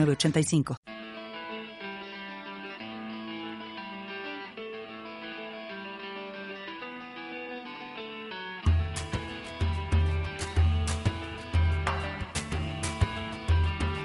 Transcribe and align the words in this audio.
85 0.00 0.76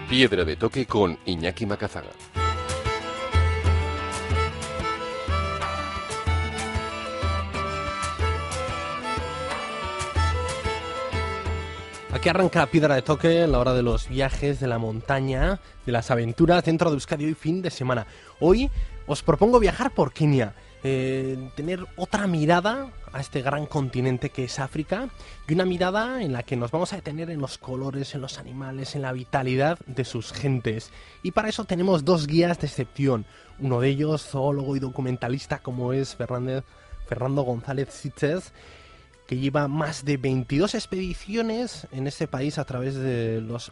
Piedra 0.09 0.45
de 0.45 0.55
toque 0.55 0.85
con 0.85 1.17
Iñaki 1.25 1.65
Macazaga. 1.65 2.11
Aquí 12.27 12.35
arranca 12.35 12.65
Piedra 12.65 12.95
de 12.95 13.03
Toque 13.03 13.47
la 13.47 13.57
hora 13.57 13.73
de 13.73 13.83
los 13.83 14.09
viajes, 14.09 14.59
de 14.59 14.67
la 14.67 14.77
montaña, 14.79 15.61
de 15.85 15.93
las 15.93 16.11
aventuras 16.11 16.65
dentro 16.65 16.89
de 16.89 16.95
Euskadi 16.95 17.23
hoy 17.23 17.35
fin 17.35 17.61
de 17.61 17.71
semana. 17.71 18.05
Hoy 18.41 18.69
os 19.05 19.23
propongo 19.23 19.61
viajar 19.61 19.91
por 19.91 20.11
Kenia, 20.11 20.53
eh, 20.83 21.49
tener 21.55 21.87
otra 21.95 22.27
mirada 22.27 22.91
a 23.13 23.21
este 23.21 23.41
gran 23.41 23.65
continente 23.65 24.29
que 24.29 24.43
es 24.43 24.59
África 24.59 25.07
y 25.47 25.53
una 25.53 25.63
mirada 25.63 26.21
en 26.21 26.33
la 26.33 26.43
que 26.43 26.57
nos 26.57 26.69
vamos 26.69 26.91
a 26.91 26.97
detener 26.97 27.29
en 27.29 27.39
los 27.39 27.57
colores, 27.57 28.13
en 28.13 28.19
los 28.19 28.39
animales, 28.39 28.97
en 28.97 29.03
la 29.03 29.13
vitalidad 29.13 29.79
de 29.85 30.03
sus 30.03 30.33
gentes. 30.33 30.91
Y 31.23 31.31
para 31.31 31.47
eso 31.47 31.63
tenemos 31.63 32.03
dos 32.03 32.27
guías 32.27 32.59
de 32.59 32.67
excepción. 32.67 33.25
Uno 33.57 33.79
de 33.79 33.87
ellos, 33.87 34.27
zoólogo 34.27 34.75
y 34.75 34.79
documentalista 34.79 35.59
como 35.59 35.93
es 35.93 36.17
Fernando 36.17 37.43
González 37.43 37.87
Sitges 37.93 38.51
que 39.27 39.37
lleva 39.37 39.67
más 39.67 40.05
de 40.05 40.17
22 40.17 40.73
expediciones 40.73 41.87
en 41.91 42.07
este 42.07 42.27
país 42.27 42.57
a 42.57 42.65
través 42.65 42.95
de 42.95 43.41
los 43.41 43.71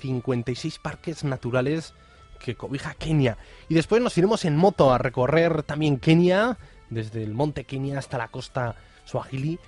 56 0.00 0.78
parques 0.78 1.24
naturales 1.24 1.94
que 2.38 2.54
cobija 2.54 2.94
Kenia. 2.94 3.38
Y 3.68 3.74
después 3.74 4.02
nos 4.02 4.16
iremos 4.18 4.44
en 4.44 4.56
moto 4.56 4.92
a 4.92 4.98
recorrer 4.98 5.62
también 5.62 5.98
Kenia, 5.98 6.58
desde 6.90 7.22
el 7.22 7.34
monte 7.34 7.64
Kenia 7.64 7.98
hasta 7.98 8.18
la 8.18 8.28
costa 8.28 8.76
Swahili, 9.04 9.58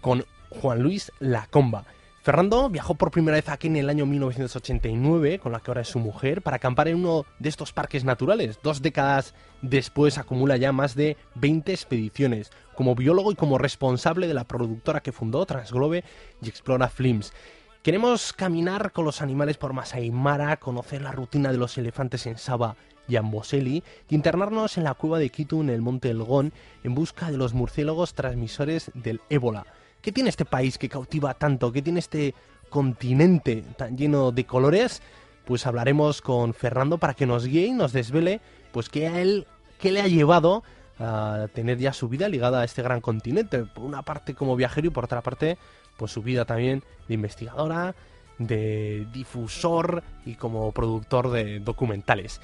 con 0.00 0.24
Juan 0.48 0.82
Luis 0.82 1.12
Lacomba. 1.20 1.84
Fernando 2.22 2.68
viajó 2.68 2.96
por 2.96 3.10
primera 3.10 3.36
vez 3.36 3.48
aquí 3.48 3.68
en 3.68 3.76
el 3.76 3.88
año 3.88 4.04
1989, 4.04 5.38
con 5.38 5.52
la 5.52 5.60
que 5.60 5.70
ahora 5.70 5.80
es 5.80 5.88
su 5.88 5.98
mujer, 5.98 6.42
para 6.42 6.56
acampar 6.56 6.88
en 6.88 6.96
uno 6.96 7.24
de 7.38 7.48
estos 7.48 7.72
parques 7.72 8.04
naturales. 8.04 8.58
Dos 8.62 8.82
décadas 8.82 9.34
después 9.62 10.18
acumula 10.18 10.58
ya 10.58 10.70
más 10.70 10.94
de 10.94 11.16
20 11.36 11.72
expediciones, 11.72 12.50
como 12.80 12.94
biólogo 12.94 13.30
y 13.30 13.34
como 13.34 13.58
responsable 13.58 14.26
de 14.26 14.32
la 14.32 14.44
productora 14.44 15.02
que 15.02 15.12
fundó 15.12 15.44
Transglobe 15.44 16.02
y 16.40 16.48
Explora 16.48 16.88
Films. 16.88 17.34
Queremos 17.82 18.32
caminar 18.32 18.92
con 18.92 19.04
los 19.04 19.20
animales 19.20 19.58
por 19.58 19.74
Masai 19.74 20.10
Mara, 20.10 20.56
conocer 20.56 21.02
la 21.02 21.12
rutina 21.12 21.52
de 21.52 21.58
los 21.58 21.76
elefantes 21.76 22.24
en 22.24 22.38
Saba 22.38 22.76
y 23.06 23.16
Amboseli 23.16 23.84
y 24.08 24.14
internarnos 24.14 24.78
en 24.78 24.84
la 24.84 24.94
cueva 24.94 25.18
de 25.18 25.28
Quito 25.28 25.60
en 25.60 25.68
el 25.68 25.82
monte 25.82 26.08
Elgón 26.08 26.54
en 26.82 26.94
busca 26.94 27.30
de 27.30 27.36
los 27.36 27.52
murciélagos 27.52 28.14
transmisores 28.14 28.90
del 28.94 29.20
ébola. 29.28 29.66
¿Qué 30.00 30.10
tiene 30.10 30.30
este 30.30 30.46
país 30.46 30.78
que 30.78 30.88
cautiva 30.88 31.34
tanto? 31.34 31.72
¿Qué 31.72 31.82
tiene 31.82 31.98
este 31.98 32.34
continente 32.70 33.62
tan 33.76 33.98
lleno 33.98 34.32
de 34.32 34.46
colores? 34.46 35.02
Pues 35.44 35.66
hablaremos 35.66 36.22
con 36.22 36.54
Fernando 36.54 36.96
para 36.96 37.12
que 37.12 37.26
nos 37.26 37.44
guíe 37.44 37.66
y 37.66 37.72
nos 37.72 37.92
desvele 37.92 38.40
pues 38.72 38.88
qué 38.88 39.06
a 39.06 39.20
él 39.20 39.46
qué 39.78 39.92
le 39.92 40.00
ha 40.00 40.08
llevado 40.08 40.62
a 41.00 41.48
tener 41.54 41.78
ya 41.78 41.92
su 41.92 42.08
vida 42.08 42.28
ligada 42.28 42.60
a 42.60 42.64
este 42.64 42.82
gran 42.82 43.00
continente. 43.00 43.64
Por 43.64 43.84
una 43.84 44.02
parte 44.02 44.34
como 44.34 44.54
viajero 44.54 44.86
y 44.86 44.90
por 44.90 45.04
otra 45.04 45.22
parte 45.22 45.58
pues 45.96 46.12
su 46.12 46.22
vida 46.22 46.44
también 46.44 46.82
de 47.08 47.14
investigadora, 47.14 47.94
de 48.38 49.06
difusor 49.12 50.02
y 50.24 50.34
como 50.34 50.72
productor 50.72 51.30
de 51.30 51.60
documentales. 51.60 52.40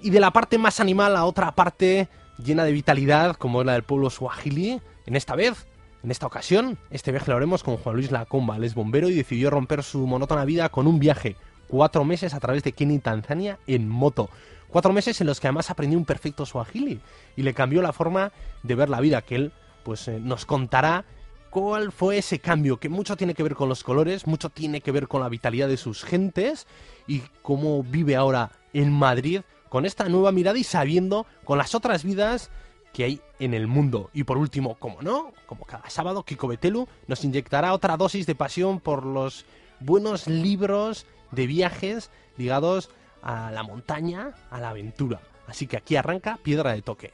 Y 0.00 0.10
de 0.10 0.20
la 0.20 0.30
parte 0.30 0.58
más 0.58 0.80
animal 0.80 1.16
a 1.16 1.24
otra 1.24 1.52
parte 1.52 2.08
llena 2.42 2.64
de 2.64 2.72
vitalidad 2.72 3.36
como 3.36 3.60
es 3.60 3.66
la 3.66 3.72
del 3.72 3.82
pueblo 3.82 4.10
Swahili, 4.10 4.80
en 5.06 5.16
esta 5.16 5.34
vez 5.34 5.66
en 6.02 6.10
esta 6.12 6.26
ocasión, 6.26 6.78
este 6.90 7.10
viaje 7.10 7.30
lo 7.30 7.36
haremos 7.36 7.64
con 7.64 7.76
Juan 7.76 7.96
Luis 7.96 8.12
Lacomba, 8.12 8.56
él 8.56 8.64
es 8.64 8.74
bombero 8.74 9.08
y 9.08 9.14
decidió 9.14 9.50
romper 9.50 9.82
su 9.82 10.06
monótona 10.06 10.44
vida 10.44 10.68
con 10.68 10.86
un 10.86 11.00
viaje, 11.00 11.36
cuatro 11.66 12.04
meses 12.04 12.34
a 12.34 12.40
través 12.40 12.62
de 12.62 12.72
Kenia 12.72 12.96
y 12.96 13.00
Tanzania 13.00 13.58
en 13.66 13.88
moto. 13.88 14.30
Cuatro 14.68 14.92
meses 14.92 15.20
en 15.20 15.26
los 15.26 15.40
que 15.40 15.46
además 15.46 15.70
aprendió 15.70 15.98
un 15.98 16.04
perfecto 16.04 16.44
swahili 16.44 17.00
y 17.36 17.42
le 17.42 17.54
cambió 17.54 17.80
la 17.80 17.92
forma 17.92 18.32
de 18.62 18.74
ver 18.74 18.90
la 18.90 19.00
vida, 19.00 19.22
que 19.22 19.36
él 19.36 19.52
pues 19.82 20.08
eh, 20.08 20.20
nos 20.20 20.44
contará 20.44 21.04
cuál 21.50 21.92
fue 21.92 22.18
ese 22.18 22.38
cambio, 22.38 22.78
que 22.78 22.88
mucho 22.88 23.16
tiene 23.16 23.34
que 23.34 23.42
ver 23.42 23.54
con 23.54 23.68
los 23.68 23.82
colores, 23.82 24.26
mucho 24.26 24.50
tiene 24.50 24.80
que 24.80 24.92
ver 24.92 25.08
con 25.08 25.22
la 25.22 25.28
vitalidad 25.28 25.68
de 25.68 25.78
sus 25.78 26.04
gentes 26.04 26.66
y 27.06 27.22
cómo 27.42 27.82
vive 27.82 28.16
ahora 28.16 28.50
en 28.74 28.92
Madrid 28.92 29.40
con 29.68 29.86
esta 29.86 30.08
nueva 30.08 30.32
mirada 30.32 30.58
y 30.58 30.64
sabiendo 30.64 31.26
con 31.44 31.58
las 31.58 31.74
otras 31.74 32.04
vidas 32.04 32.50
que 32.92 33.04
hay 33.04 33.20
en 33.38 33.54
el 33.54 33.66
mundo. 33.66 34.10
Y 34.12 34.24
por 34.24 34.38
último, 34.38 34.74
como 34.76 35.02
no, 35.02 35.32
como 35.46 35.64
cada 35.64 35.88
sábado, 35.90 36.24
Kiko 36.24 36.48
Betelu 36.48 36.88
nos 37.06 37.24
inyectará 37.24 37.72
otra 37.72 37.96
dosis 37.96 38.26
de 38.26 38.34
pasión 38.34 38.80
por 38.80 39.04
los 39.04 39.44
buenos 39.80 40.26
libros 40.26 41.06
de 41.30 41.46
viajes 41.46 42.10
ligados 42.36 42.90
a 43.22 43.50
la 43.50 43.62
montaña, 43.62 44.32
a 44.50 44.60
la 44.60 44.70
aventura. 44.70 45.20
Así 45.46 45.66
que 45.66 45.76
aquí 45.76 45.96
arranca 45.96 46.38
Piedra 46.42 46.72
de 46.72 46.82
Toque. 46.82 47.12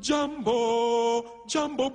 Jambo, 0.00 1.44
Jambo 1.46 1.90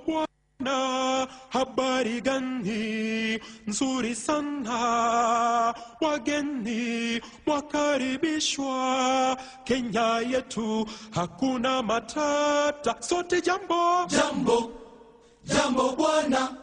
na 0.60 1.26
habari 1.50 2.20
gani 2.20 3.40
nzuri 3.66 4.14
sana 4.14 5.74
wageni 6.00 7.20
wakaribishwa 7.46 9.36
Kenya 9.64 10.20
yetu 10.30 10.86
hakuna 11.10 11.82
matata 11.82 12.96
sote 13.02 13.40
jambo 13.40 14.06
jambo 14.06 14.70
jambo 15.44 15.96
bwana 15.96 16.56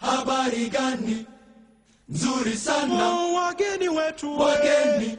habari 0.00 0.68
gani 0.68 1.26
nzuri 2.08 2.56
sana. 2.56 3.08
Oh, 3.08 3.34
wageni 3.34 3.88
wetu 3.88 4.38
wageni 4.40 5.18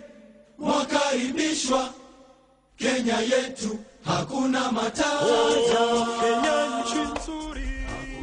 wakaribishwa 0.60 1.90
Kenya 2.78 3.20
yetu 3.20 3.80
hakuna 4.06 4.72
matata. 4.72 5.20
Oh, 5.22 6.06
Kenya 6.22 6.82
nchi 6.82 7.22
nzuri. 7.22 7.62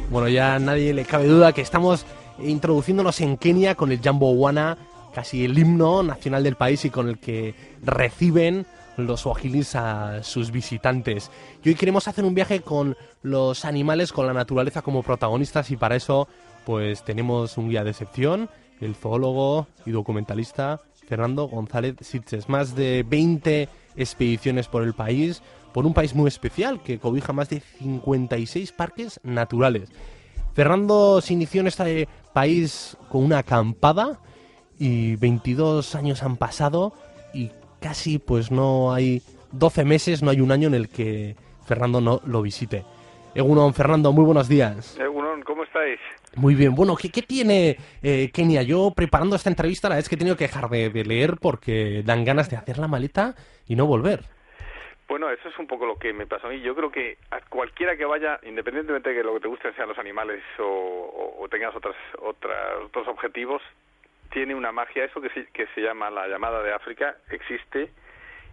Bueno, 0.09 0.27
ya 0.27 0.59
nadie 0.59 0.93
le 0.93 1.05
cabe 1.05 1.27
duda 1.27 1.53
que 1.53 1.61
estamos 1.61 2.05
introduciéndonos 2.39 3.21
en 3.21 3.37
Kenia 3.37 3.75
con 3.75 3.91
el 3.91 4.01
Jambo 4.01 4.31
Wana, 4.31 4.77
casi 5.13 5.45
el 5.45 5.57
himno 5.57 6.03
nacional 6.03 6.43
del 6.43 6.55
país 6.55 6.85
y 6.85 6.89
con 6.89 7.09
el 7.09 7.19
que 7.19 7.55
reciben 7.83 8.65
los 8.97 9.21
swahilis 9.21 9.75
a 9.75 10.23
sus 10.23 10.51
visitantes. 10.51 11.29
Y 11.63 11.69
hoy 11.69 11.75
queremos 11.75 12.07
hacer 12.07 12.25
un 12.25 12.33
viaje 12.33 12.61
con 12.61 12.97
los 13.21 13.65
animales, 13.65 14.11
con 14.11 14.25
la 14.25 14.33
naturaleza 14.33 14.81
como 14.81 15.03
protagonistas 15.03 15.69
y 15.71 15.77
para 15.77 15.95
eso 15.95 16.27
pues 16.67 17.01
tenemos 17.01 17.57
un 17.57 17.69
guía 17.69 17.85
de 17.85 17.91
excepción, 17.91 18.49
el 18.81 18.93
zoólogo 18.93 19.67
y 19.85 19.91
documentalista 19.91 20.81
Fernando 21.07 21.47
González 21.47 21.95
Sitges. 22.01 22.49
Más 22.49 22.75
de 22.75 23.05
20 23.07 23.69
expediciones 23.95 24.67
por 24.67 24.83
el 24.83 24.93
país, 24.93 25.41
por 25.73 25.85
un 25.85 25.93
país 25.93 26.13
muy 26.13 26.27
especial 26.27 26.83
que 26.83 26.99
cobija 26.99 27.31
más 27.31 27.47
de 27.47 27.61
56 27.61 28.73
parques 28.73 29.21
naturales. 29.23 29.89
Fernando 30.55 31.21
se 31.21 31.35
inició 31.35 31.61
en 31.61 31.67
este 31.67 32.09
país 32.33 32.97
con 33.07 33.23
una 33.23 33.37
acampada 33.37 34.19
y 34.77 35.15
22 35.15 35.95
años 35.95 36.21
han 36.21 36.35
pasado 36.35 36.91
y 37.33 37.49
casi 37.79 38.19
pues 38.19 38.51
no 38.51 38.93
hay 38.93 39.21
12 39.53 39.85
meses, 39.85 40.21
no 40.21 40.31
hay 40.31 40.41
un 40.41 40.51
año 40.51 40.67
en 40.67 40.73
el 40.73 40.89
que 40.89 41.37
Fernando 41.65 42.01
no 42.01 42.19
lo 42.25 42.41
visite. 42.41 42.83
Egunon, 43.35 43.73
Fernando, 43.73 44.11
muy 44.11 44.25
buenos 44.25 44.49
días. 44.49 44.97
Egunon, 44.99 45.43
¿cómo 45.43 45.63
estáis? 45.63 45.99
Muy 46.37 46.55
bien, 46.55 46.75
bueno, 46.75 46.95
¿qué, 46.95 47.09
qué 47.09 47.21
tiene 47.21 47.77
eh, 48.03 48.31
Kenia? 48.31 48.61
Yo 48.61 48.91
preparando 48.95 49.35
esta 49.35 49.49
entrevista 49.49 49.89
la 49.89 49.95
vez 49.95 50.07
que 50.07 50.15
he 50.15 50.17
tenido 50.17 50.37
que 50.37 50.45
dejar 50.45 50.69
de, 50.69 51.03
leer 51.03 51.35
porque 51.41 52.03
dan 52.05 52.23
ganas 52.25 52.49
de 52.49 52.57
hacer 52.57 52.77
la 52.77 52.87
maleta 52.87 53.33
y 53.67 53.75
no 53.75 53.85
volver. 53.85 54.21
Bueno, 55.07 55.29
eso 55.29 55.49
es 55.49 55.57
un 55.57 55.67
poco 55.67 55.85
lo 55.85 55.97
que 55.97 56.13
me 56.13 56.27
pasó 56.27 56.47
a 56.47 56.49
mí. 56.49 56.59
Yo 56.61 56.75
creo 56.75 56.91
que 56.91 57.17
a 57.31 57.41
cualquiera 57.41 57.97
que 57.97 58.05
vaya, 58.05 58.39
independientemente 58.43 59.09
de 59.09 59.15
que 59.15 59.23
lo 59.23 59.33
que 59.35 59.39
te 59.39 59.47
gusten 59.47 59.75
sean 59.75 59.89
los 59.89 59.97
animales 59.97 60.43
o 60.59 61.47
tengas 61.49 61.75
otras, 61.75 61.95
otras, 62.19 62.83
otros 62.83 63.07
objetivos, 63.07 63.61
tiene 64.31 64.55
una 64.55 64.71
magia, 64.71 65.05
eso 65.05 65.21
que 65.21 65.29
se, 65.29 65.47
que 65.47 65.67
se 65.73 65.81
llama 65.81 66.09
la 66.09 66.27
llamada 66.27 66.61
de 66.61 66.73
África 66.73 67.15
existe 67.29 67.89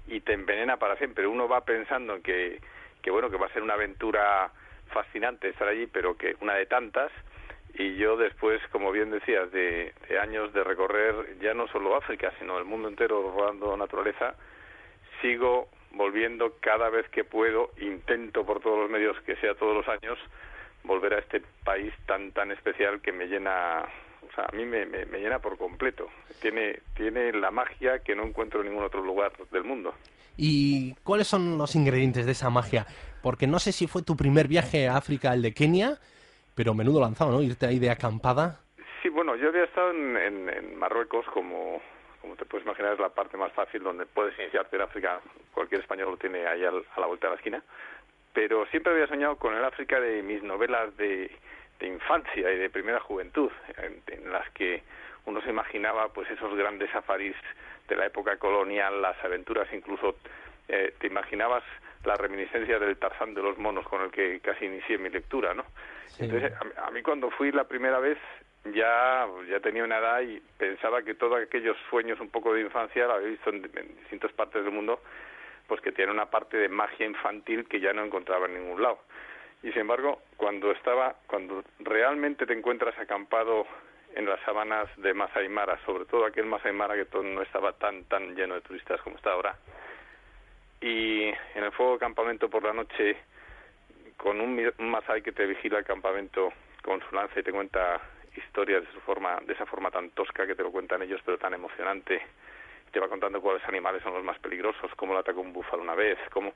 y 0.06 0.20
te 0.20 0.32
envenena 0.32 0.76
para 0.76 0.96
siempre. 0.96 1.26
Uno 1.26 1.48
va 1.48 1.64
pensando 1.64 2.20
que, 2.22 2.60
que 3.02 3.10
bueno, 3.10 3.30
que 3.30 3.36
va 3.36 3.46
a 3.46 3.52
ser 3.52 3.62
una 3.62 3.74
aventura 3.74 4.50
fascinante 4.92 5.48
estar 5.48 5.68
allí, 5.68 5.86
pero 5.86 6.16
que 6.16 6.36
una 6.40 6.54
de 6.54 6.66
tantas, 6.66 7.10
y 7.74 7.96
yo 7.96 8.16
después, 8.16 8.60
como 8.70 8.92
bien 8.92 9.10
decías, 9.10 9.50
de, 9.50 9.92
años 10.20 10.52
de 10.52 10.62
recorrer 10.62 11.38
ya 11.40 11.54
no 11.54 11.66
solo 11.68 11.96
África, 11.96 12.32
sino 12.38 12.58
el 12.58 12.64
mundo 12.64 12.88
entero 12.88 13.34
rodando 13.36 13.76
naturaleza, 13.76 14.34
sigo 15.20 15.68
volviendo 15.90 16.56
cada 16.60 16.88
vez 16.90 17.08
que 17.08 17.24
puedo, 17.24 17.70
intento 17.80 18.44
por 18.44 18.60
todos 18.60 18.78
los 18.78 18.90
medios 18.90 19.16
que 19.22 19.36
sea 19.36 19.54
todos 19.54 19.74
los 19.74 19.88
años, 19.88 20.18
volver 20.84 21.14
a 21.14 21.18
este 21.18 21.42
país 21.64 21.92
tan 22.06 22.32
tan 22.32 22.50
especial 22.50 23.00
que 23.00 23.12
me 23.12 23.26
llena 23.26 23.84
o 24.22 24.34
sea, 24.34 24.46
a 24.50 24.56
mí 24.56 24.64
me, 24.64 24.86
me, 24.86 25.04
me, 25.06 25.18
llena 25.18 25.38
por 25.38 25.58
completo. 25.58 26.08
Tiene, 26.40 26.80
tiene 26.96 27.32
la 27.32 27.50
magia 27.50 27.98
que 27.98 28.16
no 28.16 28.24
encuentro 28.24 28.60
en 28.60 28.68
ningún 28.68 28.84
otro 28.84 29.02
lugar 29.02 29.32
del 29.52 29.64
mundo. 29.64 29.94
¿Y 30.36 30.94
cuáles 31.04 31.28
son 31.28 31.58
los 31.58 31.76
ingredientes 31.76 32.26
de 32.26 32.32
esa 32.32 32.50
magia? 32.50 32.86
Porque 33.22 33.46
no 33.46 33.58
sé 33.58 33.70
si 33.72 33.86
fue 33.86 34.02
tu 34.02 34.16
primer 34.16 34.48
viaje 34.48 34.88
a 34.88 34.96
África, 34.96 35.32
el 35.34 35.42
de 35.42 35.52
Kenia, 35.52 35.98
pero 36.54 36.74
menudo 36.74 37.00
lanzado, 37.00 37.30
¿no? 37.30 37.42
Irte 37.42 37.66
ahí 37.66 37.78
de 37.78 37.90
acampada. 37.90 38.60
Sí, 39.02 39.08
bueno, 39.08 39.36
yo 39.36 39.48
había 39.48 39.64
estado 39.64 39.90
en, 39.90 40.16
en, 40.16 40.48
en 40.48 40.78
Marruecos 40.78 41.26
como, 41.32 41.82
como 42.20 42.36
te 42.36 42.44
puedes 42.44 42.64
imaginar, 42.64 42.94
es 42.94 43.00
la 43.00 43.10
parte 43.10 43.36
más 43.36 43.52
fácil 43.52 43.82
donde 43.82 44.06
puedes 44.06 44.38
iniciarte 44.38 44.76
en 44.76 44.82
África. 44.82 45.20
Cualquier 45.52 45.82
español 45.82 46.10
lo 46.12 46.16
tiene 46.16 46.46
ahí 46.46 46.64
al, 46.64 46.84
a 46.96 47.00
la 47.00 47.06
vuelta 47.06 47.26
de 47.26 47.32
la 47.32 47.36
esquina. 47.36 47.62
Pero 48.32 48.66
siempre 48.66 48.92
había 48.92 49.06
soñado 49.06 49.36
con 49.36 49.54
el 49.54 49.64
África 49.64 50.00
de 50.00 50.22
mis 50.22 50.42
novelas 50.42 50.96
de, 50.96 51.30
de 51.80 51.86
infancia 51.86 52.50
y 52.50 52.58
de 52.58 52.70
primera 52.70 53.00
juventud, 53.00 53.50
en, 53.76 54.02
en, 54.06 54.32
las 54.32 54.48
que 54.50 54.82
uno 55.26 55.40
se 55.42 55.50
imaginaba 55.50 56.08
pues 56.08 56.30
esos 56.30 56.54
grandes 56.56 56.90
safaris 56.90 57.36
de 57.88 57.96
la 57.96 58.06
época 58.06 58.36
colonial, 58.38 59.02
las 59.02 59.22
aventuras, 59.22 59.68
incluso 59.72 60.16
eh, 60.68 60.94
te 60.98 61.06
imaginabas 61.06 61.62
la 62.04 62.16
reminiscencia 62.16 62.78
del 62.78 62.96
Tarzán 62.96 63.34
de 63.34 63.42
los 63.42 63.58
monos 63.58 63.86
con 63.86 64.02
el 64.02 64.10
que 64.10 64.40
casi 64.40 64.66
inicié 64.66 64.98
mi 64.98 65.10
lectura, 65.10 65.54
¿no? 65.54 65.64
Sí. 66.06 66.24
Entonces, 66.24 66.52
a, 66.52 66.86
a, 66.86 66.90
mí 66.90 67.02
cuando 67.02 67.30
fui 67.30 67.52
la 67.52 67.64
primera 67.64 67.98
vez 67.98 68.18
ya 68.74 69.26
ya 69.48 69.60
tenía 69.60 69.84
una 69.84 69.98
edad 69.98 70.20
y 70.22 70.40
pensaba 70.58 71.02
que 71.02 71.14
todos 71.14 71.42
aquellos 71.42 71.76
sueños 71.90 72.20
un 72.20 72.30
poco 72.30 72.54
de 72.54 72.62
infancia, 72.62 73.06
lo 73.06 73.14
había 73.14 73.28
visto 73.28 73.50
en, 73.50 73.56
en 73.56 73.96
distintas 73.96 74.32
partes 74.32 74.64
del 74.64 74.72
mundo, 74.72 75.00
pues 75.66 75.80
que 75.80 75.92
tiene 75.92 76.12
una 76.12 76.26
parte 76.26 76.56
de 76.56 76.68
magia 76.68 77.06
infantil 77.06 77.66
que 77.66 77.80
ya 77.80 77.92
no 77.92 78.04
encontraba 78.04 78.46
en 78.46 78.54
ningún 78.54 78.82
lado 78.82 78.98
y 79.64 79.72
sin 79.72 79.80
embargo 79.80 80.20
cuando 80.36 80.70
estaba 80.70 81.16
cuando 81.26 81.64
realmente 81.80 82.46
te 82.46 82.52
encuentras 82.52 82.96
acampado 82.98 83.66
en 84.14 84.26
las 84.26 84.38
sabanas 84.42 84.88
de 84.98 85.12
Masai 85.12 85.48
Mara, 85.48 85.80
sobre 85.84 86.04
todo 86.04 86.26
aquel 86.26 86.44
Masai 86.44 86.72
Mara 86.72 86.94
que 86.94 87.06
todo 87.06 87.22
no 87.22 87.42
estaba 87.42 87.72
tan 87.72 88.04
tan 88.04 88.36
lleno 88.36 88.54
de 88.54 88.60
turistas 88.60 89.00
como 89.00 89.16
está 89.16 89.32
ahora, 89.32 89.56
y 90.84 91.32
en 91.54 91.64
el 91.64 91.72
fuego 91.72 91.94
de 91.94 91.98
campamento 91.98 92.50
por 92.50 92.62
la 92.62 92.74
noche 92.74 93.16
con 94.18 94.38
un, 94.38 94.70
un 94.78 94.90
Masai 94.90 95.22
que 95.22 95.32
te 95.32 95.46
vigila 95.46 95.78
el 95.78 95.84
campamento 95.84 96.52
con 96.82 97.00
su 97.00 97.14
lanza 97.14 97.40
y 97.40 97.42
te 97.42 97.52
cuenta 97.52 98.02
historias 98.36 98.84
de 98.84 98.92
su 98.92 99.00
forma, 99.00 99.40
de 99.46 99.54
esa 99.54 99.64
forma 99.64 99.90
tan 99.90 100.10
tosca 100.10 100.46
que 100.46 100.54
te 100.54 100.62
lo 100.62 100.70
cuentan 100.70 101.00
ellos, 101.00 101.22
pero 101.24 101.38
tan 101.38 101.54
emocionante. 101.54 102.20
Te 102.92 103.00
va 103.00 103.08
contando 103.08 103.40
cuáles 103.40 103.66
animales 103.66 104.02
son 104.02 104.12
los 104.12 104.22
más 104.22 104.38
peligrosos, 104.40 104.94
cómo 104.96 105.14
lo 105.14 105.20
atacó 105.20 105.40
un 105.40 105.54
búfalo 105.54 105.82
una 105.82 105.94
vez, 105.94 106.18
cómo 106.30 106.52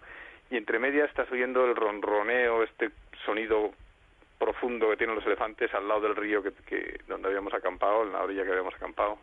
y 0.51 0.59
entre 0.59 0.79
medias 0.79 1.09
estás 1.09 1.31
oyendo 1.33 1.65
el 1.65 1.75
ronroneo, 1.75 2.63
este 2.63 2.91
sonido 3.25 3.73
profundo 4.39 4.91
que 4.91 4.99
tienen 4.99 5.17
los 5.17 5.27
elefantes 5.27 5.73
al 5.73 5.89
lado 5.89 6.03
del 6.03 6.17
río 6.17 6.43
que, 6.43 6.53
que 6.67 7.01
donde 7.09 7.29
habíamos 7.29 7.55
acampado, 7.55 8.03
en 8.03 8.13
la 8.13 8.23
orilla 8.23 8.45
que 8.45 8.51
habíamos 8.51 8.75
acampado, 8.75 9.19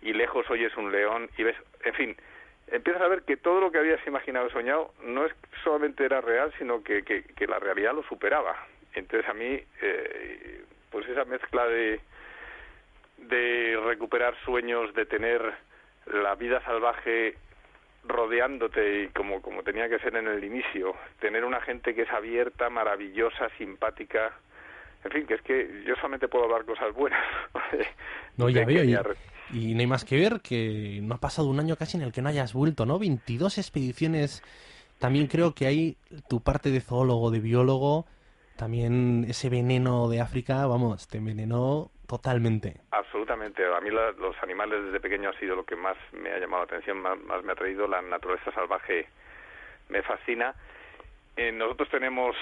y 0.00 0.14
lejos 0.14 0.48
oyes 0.48 0.74
un 0.78 0.90
león 0.90 1.28
y 1.36 1.42
ves, 1.42 1.56
en 1.84 1.94
fin, 1.94 2.16
empiezas 2.68 3.02
a 3.02 3.08
ver 3.08 3.22
que 3.22 3.36
todo 3.36 3.60
lo 3.60 3.70
que 3.70 3.78
habías 3.78 4.04
imaginado 4.06 4.48
y 4.48 4.50
soñado 4.50 4.92
no 5.02 5.26
es 5.26 5.32
solamente 5.64 6.04
era 6.04 6.20
real, 6.20 6.52
sino 6.58 6.82
que, 6.82 7.02
que, 7.02 7.22
que 7.22 7.46
la 7.46 7.58
realidad 7.58 7.94
lo 7.94 8.02
superaba. 8.04 8.56
Entonces 8.94 9.28
a 9.28 9.34
mí, 9.34 9.60
eh, 9.80 10.64
pues 10.90 11.08
esa 11.08 11.24
mezcla 11.24 11.66
de, 11.66 12.00
de 13.18 13.80
recuperar 13.84 14.34
sueños, 14.44 14.92
de 14.94 15.06
tener 15.06 15.42
la 16.06 16.34
vida 16.34 16.62
salvaje 16.64 17.36
rodeándote 18.04 19.02
y 19.02 19.08
como, 19.08 19.40
como 19.40 19.62
tenía 19.62 19.88
que 19.88 19.98
ser 20.00 20.16
en 20.16 20.26
el 20.26 20.42
inicio, 20.42 20.94
tener 21.20 21.44
una 21.44 21.60
gente 21.60 21.94
que 21.94 22.02
es 22.02 22.10
abierta, 22.10 22.68
maravillosa, 22.68 23.48
simpática, 23.56 24.32
en 25.04 25.10
fin, 25.10 25.26
que 25.26 25.34
es 25.34 25.42
que 25.42 25.82
yo 25.84 25.94
solamente 25.96 26.28
puedo 26.28 26.44
hablar 26.44 26.64
cosas 26.64 26.92
buenas. 26.94 27.24
no, 28.36 28.48
ya 28.48 28.64
veo, 28.64 28.84
y, 28.84 28.96
y, 29.52 29.74
no 29.74 29.80
hay 29.80 29.86
más 29.86 30.04
que 30.04 30.16
ver 30.16 30.40
que 30.40 31.00
no 31.02 31.14
ha 31.14 31.18
pasado 31.18 31.48
un 31.48 31.60
año 31.60 31.76
casi 31.76 31.96
en 31.96 32.02
el 32.02 32.12
que 32.12 32.22
no 32.22 32.28
hayas 32.28 32.52
vuelto, 32.52 32.86
¿no? 32.86 32.98
22 32.98 33.58
expediciones, 33.58 34.42
también 34.98 35.26
creo 35.26 35.54
que 35.54 35.66
hay 35.66 35.96
tu 36.28 36.40
parte 36.40 36.70
de 36.70 36.80
zoólogo, 36.80 37.30
de 37.30 37.40
biólogo, 37.40 38.06
también 38.56 39.24
ese 39.28 39.48
veneno 39.48 40.08
de 40.08 40.20
África, 40.20 40.66
vamos, 40.66 41.08
te 41.08 41.18
envenenó 41.18 41.90
totalmente. 42.06 42.76
Absolutamente. 42.90 43.64
A 43.64 43.80
mí 43.80 43.90
la, 43.90 44.12
los 44.12 44.36
animales 44.42 44.84
desde 44.84 45.00
pequeño 45.00 45.30
ha 45.30 45.38
sido 45.38 45.56
lo 45.56 45.64
que 45.64 45.76
más 45.76 45.96
me 46.12 46.30
ha 46.30 46.38
llamado 46.38 46.64
la 46.64 46.66
atención, 46.66 46.98
más, 46.98 47.18
más 47.20 47.42
me 47.42 47.52
ha 47.52 47.56
traído. 47.56 47.86
La 47.88 48.02
naturaleza 48.02 48.52
salvaje 48.52 49.08
me 49.88 50.02
fascina. 50.02 50.54
Eh, 51.36 51.50
nosotros 51.52 51.88
tenemos 51.88 52.36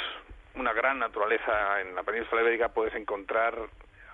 una 0.54 0.72
gran 0.72 0.98
naturaleza 0.98 1.80
en 1.80 1.94
la 1.94 2.02
península 2.02 2.42
ibérica, 2.42 2.70
puedes 2.70 2.94
encontrar 2.94 3.54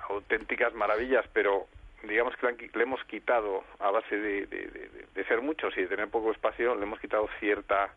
auténticas 0.09 0.75
maravillas, 0.75 1.25
pero 1.33 1.67
digamos 2.03 2.35
que 2.37 2.71
le, 2.75 2.83
hemos 2.83 3.03
quitado, 3.05 3.65
a 3.79 3.91
base 3.91 4.17
de, 4.17 4.47
de, 4.47 5.25
ser 5.25 5.41
muchos 5.43 5.77
y 5.77 5.83
de 5.83 5.89
tener 5.89 6.09
poco 6.09 6.31
espacio, 6.31 6.75
le 6.75 6.83
hemos 6.83 7.01
quitado 7.01 7.29
cierta 7.41 7.91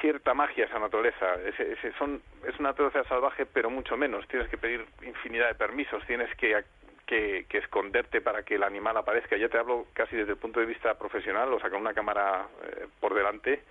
cierta 0.00 0.34
magia 0.34 0.64
esa 0.64 0.78
naturaleza. 0.78 1.34
Es, 1.44 1.94
son, 1.98 2.22
es 2.46 2.58
una 2.58 2.70
naturaleza 2.70 3.04
salvaje, 3.04 3.46
pero 3.46 3.70
mucho 3.70 3.96
menos. 3.96 4.26
Tienes 4.28 4.48
que 4.48 4.56
pedir 4.56 4.86
infinidad 5.02 5.48
de 5.48 5.54
permisos, 5.54 6.04
tienes 6.06 6.34
que, 6.36 6.64
que, 7.06 7.58
esconderte 7.58 8.20
para 8.20 8.42
que 8.42 8.54
el 8.54 8.62
animal 8.62 8.96
aparezca. 8.96 9.36
Ya 9.36 9.48
te 9.48 9.58
hablo 9.58 9.86
casi 9.92 10.16
desde 10.16 10.32
el 10.32 10.38
punto 10.38 10.60
de 10.60 10.66
vista 10.66 10.94
profesional, 10.98 11.52
o 11.52 11.60
sea, 11.60 11.70
con 11.70 11.80
una 11.80 11.94
cámara 11.94 12.46
eh, 12.62 12.86
por 13.00 13.14
delante. 13.14 13.62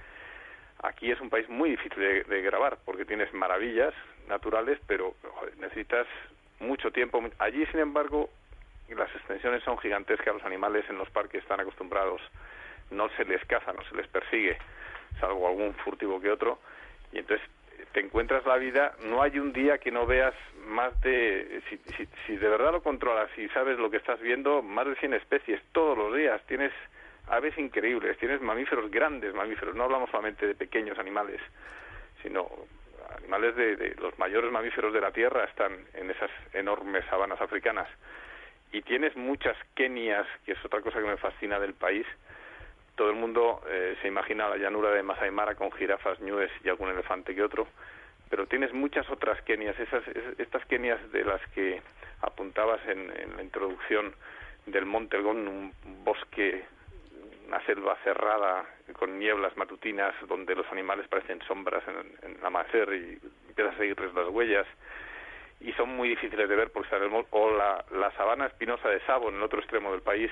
Aquí 0.84 1.12
es 1.12 1.20
un 1.20 1.30
país 1.30 1.48
muy 1.50 1.72
difícil 1.72 2.00
de, 2.28 2.42
grabar 2.42 2.78
porque 2.86 3.06
tienes 3.06 3.34
maravillas 3.34 3.94
naturales, 4.28 4.80
pero 4.88 5.14
necesitas 5.58 6.08
mucho 6.60 6.92
tiempo. 6.92 7.22
Allí, 7.40 7.66
sin 7.68 7.80
embargo, 7.80 8.30
las 8.96 9.14
extensiones 9.16 9.64
son 9.64 9.78
gigantescas. 9.78 10.34
Los 10.34 10.46
animales 10.46 10.86
en 10.90 10.98
los 10.98 11.10
parques 11.10 11.42
están 11.42 11.60
acostumbrados. 11.60 12.22
No 12.92 13.10
se 13.18 13.26
les 13.26 13.44
caza, 13.46 13.74
no 13.74 13.84
se 13.84 13.96
les 13.96 14.08
persigue 14.08 14.58
salvo 15.20 15.48
algún 15.48 15.74
furtivo 15.76 16.20
que 16.20 16.32
otro, 16.32 16.60
y 17.12 17.20
entonces 17.20 17.48
te 17.94 18.02
encuentras 18.02 18.46
la 18.46 18.58
vida, 18.58 18.94
no 19.06 19.22
hay 19.22 19.40
un 19.40 19.54
día 19.54 19.78
que 19.78 19.92
no 19.92 20.06
veas 20.06 20.34
más 20.68 21.00
de, 21.02 21.62
si, 21.70 21.78
si, 21.96 22.08
si 22.26 22.36
de 22.36 22.50
verdad 22.50 22.72
lo 22.72 22.84
controlas 22.84 23.30
y 23.38 23.48
sabes 23.50 23.80
lo 23.80 23.90
que 23.90 23.98
estás 23.98 24.20
viendo, 24.20 24.62
más 24.62 24.86
de 24.86 24.96
100 24.96 25.14
especies 25.16 25.62
todos 25.72 25.98
los 25.98 26.16
días, 26.16 26.42
tienes 26.46 26.72
aves 27.28 27.58
increíbles, 27.58 28.18
tienes 28.18 28.42
mamíferos 28.42 28.92
grandes, 28.92 29.34
mamíferos, 29.34 29.76
no 29.76 29.84
hablamos 29.84 30.10
solamente 30.10 30.46
de 30.46 30.56
pequeños 30.56 31.00
animales, 31.00 31.42
sino 32.22 32.48
animales 33.18 33.56
de, 33.56 33.76
de 33.76 33.96
los 33.96 34.18
mayores 34.20 34.52
mamíferos 34.52 34.94
de 34.94 35.02
la 35.02 35.12
Tierra 35.12 35.46
están 35.46 35.74
en 35.94 36.12
esas 36.12 36.30
enormes 36.54 37.06
sabanas 37.06 37.42
africanas. 37.42 37.88
Y 38.72 38.82
tienes 38.82 39.16
muchas 39.16 39.58
kenias, 39.76 40.28
que 40.46 40.52
es 40.52 40.66
otra 40.66 40.82
cosa 40.82 41.00
que 41.00 41.08
me 41.08 41.18
fascina 41.18 41.60
del 41.60 41.74
país, 41.74 42.06
todo 43.00 43.12
el 43.12 43.16
mundo 43.16 43.62
eh, 43.70 43.96
se 44.02 44.10
imagina 44.10 44.50
la 44.50 44.58
llanura 44.58 44.92
de 44.92 45.02
Masai 45.02 45.32
Mara 45.32 45.56
con 45.56 45.72
jirafas, 45.72 46.20
ñues 46.20 46.52
y 46.66 46.68
algún 46.68 46.90
elefante 46.90 47.34
que 47.34 47.42
otro, 47.42 47.66
pero 48.30 48.46
tienes 48.46 48.74
muchas 48.74 49.10
otras 49.10 49.42
Kenias, 49.44 49.80
esas, 49.80 50.04
estas 50.38 50.66
Kenias 50.66 51.00
de 51.14 51.24
las 51.24 51.40
que 51.52 51.82
apuntabas 52.22 52.86
en, 52.90 53.10
en 53.18 53.38
la 53.38 53.42
introducción 53.42 54.14
del 54.66 54.86
Monte 54.86 55.16
Elgón, 55.16 55.48
un 55.48 55.74
bosque, 56.04 56.66
una 57.48 57.64
selva 57.66 57.98
cerrada 58.04 58.66
con 58.92 59.18
nieblas 59.18 59.56
matutinas 59.56 60.14
donde 60.28 60.54
los 60.54 60.70
animales 60.70 61.08
parecen 61.08 61.40
sombras 61.48 61.84
en, 61.88 62.30
en 62.30 62.38
el 62.38 62.46
amanecer 62.46 62.94
y 62.94 63.18
empiezas 63.48 63.76
a 63.76 63.78
seguirles 63.78 64.14
las 64.14 64.28
huellas 64.28 64.68
y 65.62 65.72
son 65.74 65.90
muy 65.90 66.10
difíciles 66.10 66.48
de 66.48 66.56
ver 66.56 66.72
porque 66.72 66.88
están 66.88 67.04
el 67.04 67.26
o 67.32 67.52
la, 67.52 67.84
la 67.92 68.12
sabana 68.12 68.46
espinosa 68.46 68.90
de 68.90 69.02
Sabo 69.02 69.30
en 69.30 69.36
el 69.36 69.44
otro 69.44 69.60
extremo 69.60 69.92
del 69.92 70.02
país 70.02 70.32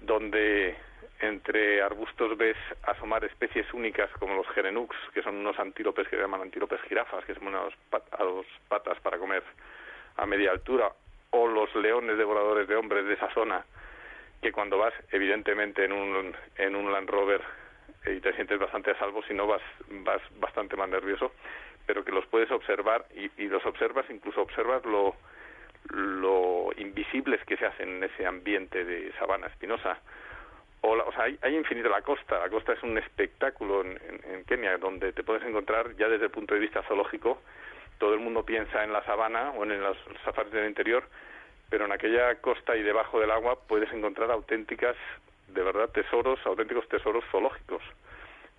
donde 0.00 0.76
entre 1.20 1.82
arbustos 1.82 2.36
ves 2.36 2.56
asomar 2.82 3.24
especies 3.24 3.72
únicas 3.72 4.10
como 4.18 4.34
los 4.34 4.48
gerenux, 4.48 4.94
que 5.12 5.22
son 5.22 5.36
unos 5.36 5.58
antílopes 5.58 6.08
que 6.08 6.16
se 6.16 6.22
llaman 6.22 6.42
antílopes 6.42 6.80
jirafas, 6.82 7.24
que 7.24 7.34
son 7.34 7.46
unas 7.46 7.72
pat 7.90 8.02
a 8.12 8.22
dos 8.22 8.46
patas 8.68 8.98
para 9.00 9.18
comer 9.18 9.42
a 10.16 10.26
media 10.26 10.50
altura, 10.50 10.92
o 11.30 11.46
los 11.46 11.74
leones 11.74 12.18
devoradores 12.18 12.68
de 12.68 12.76
hombres 12.76 13.06
de 13.06 13.14
esa 13.14 13.32
zona, 13.32 13.64
que 14.42 14.52
cuando 14.52 14.78
vas 14.78 14.94
evidentemente 15.10 15.84
en 15.84 15.92
un, 15.92 16.34
en 16.56 16.76
un 16.76 16.92
Land 16.92 17.08
Rover 17.08 17.40
y 18.06 18.20
te 18.20 18.34
sientes 18.34 18.58
bastante 18.58 18.90
a 18.90 18.98
salvo, 18.98 19.22
si 19.24 19.34
no 19.34 19.46
vas, 19.46 19.62
vas 19.88 20.20
bastante 20.38 20.76
más 20.76 20.88
nervioso, 20.88 21.32
pero 21.86 22.04
que 22.04 22.12
los 22.12 22.26
puedes 22.26 22.50
observar 22.50 23.04
y, 23.14 23.30
los 23.48 23.64
observas, 23.66 24.06
incluso 24.10 24.42
observas 24.42 24.84
lo, 24.84 25.14
lo 25.90 26.70
invisibles 26.76 27.44
que 27.44 27.56
se 27.56 27.66
hacen 27.66 27.96
en 27.96 28.04
ese 28.04 28.26
ambiente 28.26 28.84
de 28.84 29.12
sabana 29.18 29.46
espinosa. 29.48 29.98
O, 30.80 30.96
la- 30.96 31.04
o 31.04 31.12
sea, 31.12 31.24
hay, 31.24 31.38
hay 31.42 31.56
infinito 31.56 31.88
la 31.88 32.02
costa. 32.02 32.38
La 32.40 32.48
costa 32.50 32.72
es 32.72 32.82
un 32.82 32.96
espectáculo 32.98 33.82
en, 33.82 33.90
en- 33.90 34.34
en 34.34 34.44
Kenia 34.44 34.76
donde 34.78 35.12
te 35.12 35.22
puedes 35.22 35.42
encontrar 35.44 35.94
ya 35.96 36.08
desde 36.08 36.26
el 36.26 36.30
punto 36.30 36.54
de 36.54 36.60
vista 36.60 36.82
zoológico. 36.82 37.40
Todo 37.98 38.14
el 38.14 38.20
mundo 38.20 38.44
piensa 38.44 38.82
en 38.84 38.92
la 38.92 39.04
sabana 39.04 39.50
o 39.52 39.64
en 39.64 39.80
los 39.80 39.96
safaris 40.24 40.52
del 40.52 40.66
interior, 40.68 41.04
pero 41.70 41.84
en 41.86 41.92
aquella 41.92 42.34
costa 42.40 42.76
y 42.76 42.82
debajo 42.82 43.20
del 43.20 43.30
agua 43.30 43.58
puedes 43.68 43.90
encontrar 43.92 44.30
auténticas, 44.30 44.96
de 45.48 45.62
verdad, 45.62 45.88
tesoros, 45.90 46.38
auténticos 46.44 46.88
tesoros 46.88 47.24
zoológicos. 47.30 47.82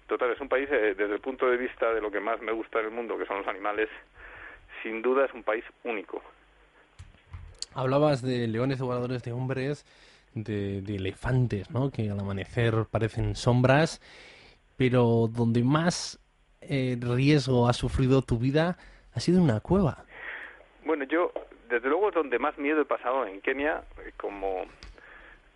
Total, 0.07 0.31
es 0.31 0.39
un 0.39 0.49
país, 0.49 0.69
eh, 0.71 0.93
desde 0.95 1.13
el 1.13 1.19
punto 1.19 1.49
de 1.49 1.57
vista 1.57 1.93
de 1.93 2.01
lo 2.01 2.11
que 2.11 2.19
más 2.19 2.41
me 2.41 2.51
gusta 2.51 2.79
en 2.79 2.85
el 2.85 2.91
mundo, 2.91 3.17
que 3.17 3.25
son 3.25 3.37
los 3.37 3.47
animales, 3.47 3.89
sin 4.83 5.01
duda 5.01 5.25
es 5.25 5.33
un 5.33 5.43
país 5.43 5.63
único. 5.83 6.21
Hablabas 7.73 8.21
de 8.21 8.47
leones 8.47 8.77
devoradores 8.77 9.23
de 9.23 9.31
hombres, 9.31 9.85
de, 10.33 10.81
de 10.81 10.95
elefantes, 10.95 11.71
¿no? 11.71 11.89
Que 11.91 12.09
al 12.09 12.19
amanecer 12.19 12.85
parecen 12.91 13.35
sombras, 13.35 13.99
pero 14.77 15.27
donde 15.27 15.63
más 15.63 16.19
eh, 16.61 16.97
riesgo 16.99 17.67
ha 17.67 17.73
sufrido 17.73 18.21
tu 18.21 18.37
vida 18.37 18.77
ha 19.13 19.19
sido 19.19 19.37
en 19.37 19.45
una 19.45 19.59
cueva. 19.59 20.03
Bueno, 20.83 21.05
yo, 21.05 21.31
desde 21.69 21.87
luego, 21.89 22.09
es 22.09 22.15
donde 22.15 22.37
más 22.37 22.57
miedo 22.57 22.81
he 22.81 22.85
pasado 22.85 23.25
en 23.25 23.41
Kenia, 23.41 23.83
eh, 24.03 24.11
como, 24.17 24.65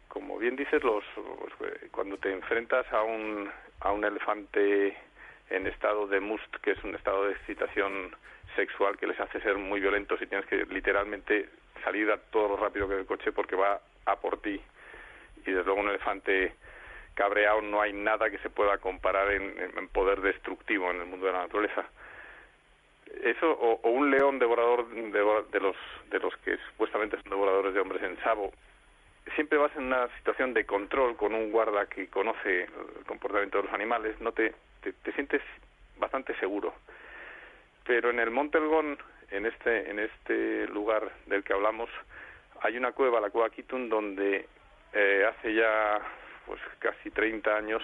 como 0.09 0.37
bien 0.37 0.55
dices, 0.55 0.83
los, 0.83 1.03
los, 1.15 1.71
eh, 1.71 1.87
cuando 1.91 2.17
te 2.17 2.31
enfrentas 2.31 2.91
a 2.91 3.03
un, 3.03 3.49
a 3.79 3.91
un 3.91 4.03
elefante 4.03 4.97
en 5.49 5.67
estado 5.67 6.07
de 6.07 6.19
must, 6.19 6.55
que 6.57 6.71
es 6.71 6.83
un 6.83 6.95
estado 6.95 7.25
de 7.25 7.33
excitación 7.33 8.15
sexual 8.55 8.97
que 8.97 9.07
les 9.07 9.19
hace 9.19 9.39
ser 9.41 9.55
muy 9.57 9.79
violentos 9.79 10.21
y 10.21 10.27
tienes 10.27 10.47
que 10.47 10.65
literalmente 10.65 11.49
salir 11.83 12.11
a 12.11 12.17
todo 12.17 12.49
lo 12.49 12.57
rápido 12.57 12.89
que 12.89 12.95
el 12.97 13.05
coche 13.05 13.31
porque 13.31 13.55
va 13.55 13.79
a 14.05 14.15
por 14.17 14.41
ti. 14.41 14.59
Y 15.45 15.51
desde 15.51 15.63
luego 15.63 15.79
un 15.79 15.89
elefante 15.89 16.53
cabreado 17.13 17.61
no 17.61 17.81
hay 17.81 17.93
nada 17.93 18.29
que 18.29 18.39
se 18.39 18.49
pueda 18.49 18.77
comparar 18.79 19.31
en, 19.31 19.55
en 19.59 19.87
poder 19.89 20.21
destructivo 20.21 20.89
en 20.91 21.01
el 21.01 21.05
mundo 21.05 21.27
de 21.27 21.33
la 21.33 21.41
naturaleza 21.41 21.85
eso 23.23 23.51
o, 23.51 23.79
o 23.81 23.89
un 23.89 24.11
león 24.11 24.39
devorador 24.39 24.87
de, 24.89 25.01
de 25.01 25.59
los 25.59 25.75
de 26.11 26.19
los 26.19 26.35
que 26.37 26.57
supuestamente 26.69 27.17
son 27.17 27.29
devoradores 27.31 27.73
de 27.73 27.79
hombres 27.79 28.03
en 28.03 28.17
Sabo 28.21 28.51
siempre 29.35 29.57
vas 29.57 29.75
en 29.75 29.83
una 29.83 30.07
situación 30.17 30.53
de 30.53 30.65
control 30.65 31.15
con 31.15 31.33
un 31.33 31.51
guarda 31.51 31.85
que 31.85 32.07
conoce 32.07 32.63
el 32.63 33.05
comportamiento 33.05 33.57
de 33.57 33.63
los 33.65 33.73
animales 33.73 34.19
no 34.19 34.31
te 34.31 34.53
te, 34.81 34.93
te 34.93 35.11
sientes 35.13 35.41
bastante 35.97 36.33
seguro. 36.39 36.73
Pero 37.85 38.09
en 38.09 38.19
el 38.19 38.31
Monte 38.31 38.57
Elgón 38.57 38.97
en 39.31 39.45
este 39.45 39.89
en 39.89 39.99
este 39.99 40.67
lugar 40.67 41.11
del 41.27 41.43
que 41.43 41.53
hablamos 41.53 41.89
hay 42.61 42.77
una 42.77 42.91
cueva 42.91 43.21
la 43.21 43.29
cueva 43.29 43.49
Kitun 43.49 43.89
donde 43.89 44.47
eh, 44.93 45.25
hace 45.27 45.53
ya 45.53 45.99
pues 46.45 46.59
casi 46.79 47.11
30 47.11 47.55
años 47.55 47.83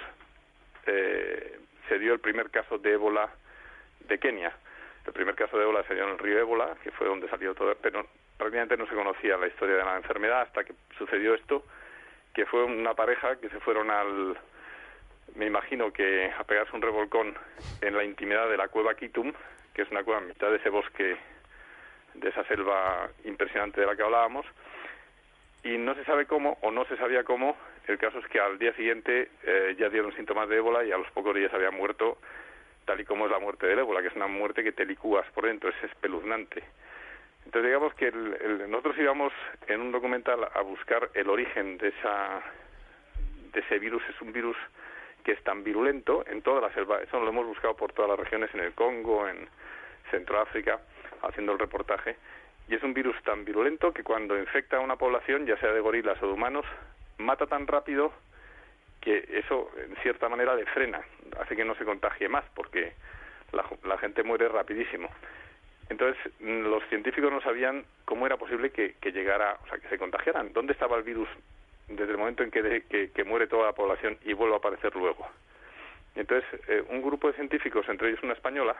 eh, 0.87 1.59
se 1.87 1.99
dio 1.99 2.13
el 2.13 2.19
primer 2.19 2.49
caso 2.49 2.77
de 2.77 2.93
ébola 2.93 3.29
de 4.07 4.17
Kenia. 4.19 4.51
El 5.05 5.13
primer 5.13 5.35
caso 5.35 5.57
de 5.57 5.63
ébola 5.63 5.83
se 5.83 5.93
dio 5.93 6.03
en 6.03 6.11
el 6.11 6.17
río 6.17 6.39
Ébola, 6.39 6.75
que 6.83 6.91
fue 6.91 7.07
donde 7.07 7.29
salió 7.29 7.53
todo, 7.53 7.75
pero 7.79 8.07
prácticamente 8.37 8.77
no 8.77 8.87
se 8.87 8.95
conocía 8.95 9.37
la 9.37 9.47
historia 9.47 9.75
de 9.75 9.83
la 9.83 9.97
enfermedad 9.97 10.41
hasta 10.41 10.63
que 10.63 10.73
sucedió 10.97 11.33
esto, 11.33 11.63
que 12.33 12.45
fue 12.45 12.63
una 12.63 12.93
pareja 12.93 13.37
que 13.37 13.49
se 13.49 13.59
fueron 13.59 13.89
al, 13.89 14.37
me 15.35 15.45
imagino 15.45 15.91
que 15.91 16.31
a 16.37 16.43
pegarse 16.43 16.75
un 16.75 16.81
revolcón 16.81 17.35
en 17.81 17.95
la 17.95 18.03
intimidad 18.03 18.49
de 18.49 18.57
la 18.57 18.67
cueva 18.67 18.95
Kitum, 18.95 19.33
que 19.73 19.81
es 19.81 19.91
una 19.91 20.03
cueva 20.03 20.21
en 20.21 20.27
mitad 20.27 20.49
de 20.49 20.57
ese 20.57 20.69
bosque, 20.69 21.17
de 22.13 22.29
esa 22.29 22.43
selva 22.45 23.09
impresionante 23.25 23.81
de 23.81 23.87
la 23.87 23.95
que 23.95 24.03
hablábamos, 24.03 24.45
y 25.63 25.77
no 25.77 25.95
se 25.95 26.05
sabe 26.05 26.25
cómo, 26.25 26.57
o 26.61 26.71
no 26.71 26.85
se 26.85 26.97
sabía 26.97 27.23
cómo, 27.23 27.57
el 27.87 27.97
caso 27.97 28.19
es 28.19 28.27
que 28.27 28.39
al 28.39 28.57
día 28.57 28.73
siguiente 28.73 29.29
eh, 29.43 29.75
ya 29.77 29.89
dieron 29.89 30.15
síntomas 30.15 30.47
de 30.49 30.57
ébola 30.57 30.83
y 30.83 30.91
a 30.91 30.97
los 30.97 31.09
pocos 31.11 31.35
días 31.35 31.53
había 31.53 31.71
muerto 31.71 32.17
tal 32.85 32.99
y 32.99 33.05
como 33.05 33.25
es 33.25 33.31
la 33.31 33.39
muerte 33.39 33.65
del 33.65 33.79
ébola, 33.79 34.01
que 34.01 34.07
es 34.07 34.15
una 34.15 34.27
muerte 34.27 34.63
que 34.63 34.71
te 34.71 34.85
licúas 34.85 35.25
por 35.33 35.45
dentro, 35.45 35.69
es 35.69 35.83
espeluznante. 35.83 36.63
Entonces 37.45 37.69
digamos 37.69 37.93
que 37.95 38.07
el, 38.07 38.37
el, 38.41 38.71
nosotros 38.71 38.97
íbamos 38.97 39.31
en 39.67 39.81
un 39.81 39.91
documental 39.91 40.47
a 40.53 40.61
buscar 40.61 41.09
el 41.13 41.29
origen 41.29 41.77
de 41.77 41.89
esa 41.89 42.41
de 43.53 43.61
ese 43.61 43.79
virus, 43.79 44.03
es 44.09 44.21
un 44.21 44.33
virus 44.33 44.57
que 45.23 45.31
es 45.31 45.43
tan 45.43 45.63
virulento 45.63 46.23
en 46.27 46.41
toda 46.41 46.61
la 46.61 46.73
selva, 46.73 47.01
eso 47.01 47.19
lo 47.19 47.29
hemos 47.29 47.47
buscado 47.47 47.75
por 47.75 47.91
todas 47.93 48.09
las 48.09 48.19
regiones, 48.19 48.53
en 48.53 48.59
el 48.59 48.73
Congo, 48.73 49.27
en 49.27 49.47
Centroáfrica, 50.11 50.79
haciendo 51.23 51.53
el 51.53 51.59
reportaje, 51.59 52.15
y 52.67 52.75
es 52.75 52.83
un 52.83 52.93
virus 52.93 53.15
tan 53.23 53.43
virulento 53.43 53.91
que 53.93 54.03
cuando 54.03 54.37
infecta 54.37 54.77
a 54.77 54.81
una 54.81 54.97
población, 54.97 55.45
ya 55.45 55.57
sea 55.57 55.71
de 55.71 55.79
gorilas 55.79 56.21
o 56.21 56.27
de 56.27 56.33
humanos, 56.33 56.65
mata 57.17 57.47
tan 57.47 57.65
rápido 57.65 58.11
que 59.01 59.27
eso 59.31 59.71
en 59.77 59.95
cierta 59.97 60.29
manera 60.29 60.55
le 60.55 60.65
frena, 60.65 61.01
hace 61.39 61.55
que 61.55 61.65
no 61.65 61.75
se 61.75 61.85
contagie 61.85 62.27
más 62.27 62.43
porque 62.53 62.93
la, 63.51 63.65
la, 63.83 63.97
gente 63.97 64.23
muere 64.23 64.47
rapidísimo. 64.47 65.09
Entonces 65.89 66.19
los 66.39 66.83
científicos 66.89 67.31
no 67.31 67.41
sabían 67.41 67.85
cómo 68.05 68.25
era 68.25 68.37
posible 68.37 68.71
que, 68.71 68.95
llegara, 69.11 69.57
o 69.63 69.67
sea, 69.67 69.77
que 69.77 69.87
se 69.89 69.97
contagiaran. 69.97 70.51
¿Dónde 70.53 70.73
estaba 70.73 70.97
el 70.97 71.03
virus 71.03 71.29
desde 71.87 72.11
el 72.11 72.17
momento 72.17 72.43
en 72.43 72.51
que, 72.51 72.61
de, 72.61 72.81
que 72.81 73.23
muere 73.23 73.47
toda 73.47 73.67
la 73.67 73.73
población 73.73 74.17
y 74.23 74.33
vuelve 74.33 74.55
a 74.55 74.57
aparecer 74.57 74.95
luego? 74.95 75.27
Entonces 76.15 76.45
eh, 76.67 76.83
un 76.89 77.01
grupo 77.01 77.27
de 77.27 77.33
científicos, 77.33 77.87
entre 77.89 78.09
ellos 78.09 78.23
una 78.23 78.33
española, 78.33 78.75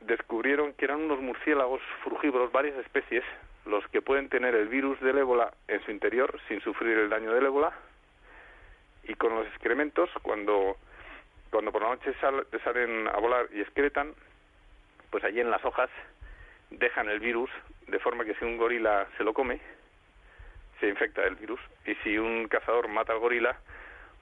descubrieron 0.00 0.72
que 0.74 0.84
eran 0.84 1.02
unos 1.02 1.20
murciélagos 1.20 1.80
frugívoros, 2.02 2.52
varias 2.52 2.76
especies, 2.78 3.24
los 3.66 3.86
que 3.88 4.02
pueden 4.02 4.28
tener 4.28 4.54
el 4.54 4.68
virus 4.68 5.00
del 5.00 5.18
ébola 5.18 5.52
en 5.68 5.84
su 5.84 5.90
interior 5.90 6.40
sin 6.48 6.60
sufrir 6.60 6.98
el 6.98 7.10
daño 7.10 7.32
del 7.32 7.46
ébola 7.46 7.72
y 9.04 9.14
con 9.14 9.34
los 9.34 9.46
excrementos 9.48 10.10
cuando 10.22 10.76
cuando 11.50 11.70
por 11.70 11.82
la 11.82 11.90
noche 11.90 12.14
sal, 12.20 12.46
salen 12.64 13.06
a 13.08 13.18
volar 13.18 13.46
y 13.52 13.60
excretan 13.60 14.14
pues 15.12 15.22
allí 15.24 15.40
en 15.40 15.50
las 15.50 15.64
hojas 15.64 15.90
dejan 16.70 17.08
el 17.08 17.20
virus 17.20 17.50
de 17.86 17.98
forma 17.98 18.24
que 18.24 18.34
si 18.34 18.44
un 18.44 18.56
gorila 18.56 19.06
se 19.18 19.22
lo 19.22 19.34
come 19.34 19.60
se 20.80 20.88
infecta 20.88 21.20
del 21.20 21.36
virus 21.36 21.60
y 21.86 21.94
si 21.96 22.16
un 22.18 22.48
cazador 22.48 22.88
mata 22.88 23.12
al 23.12 23.20
gorila 23.20 23.56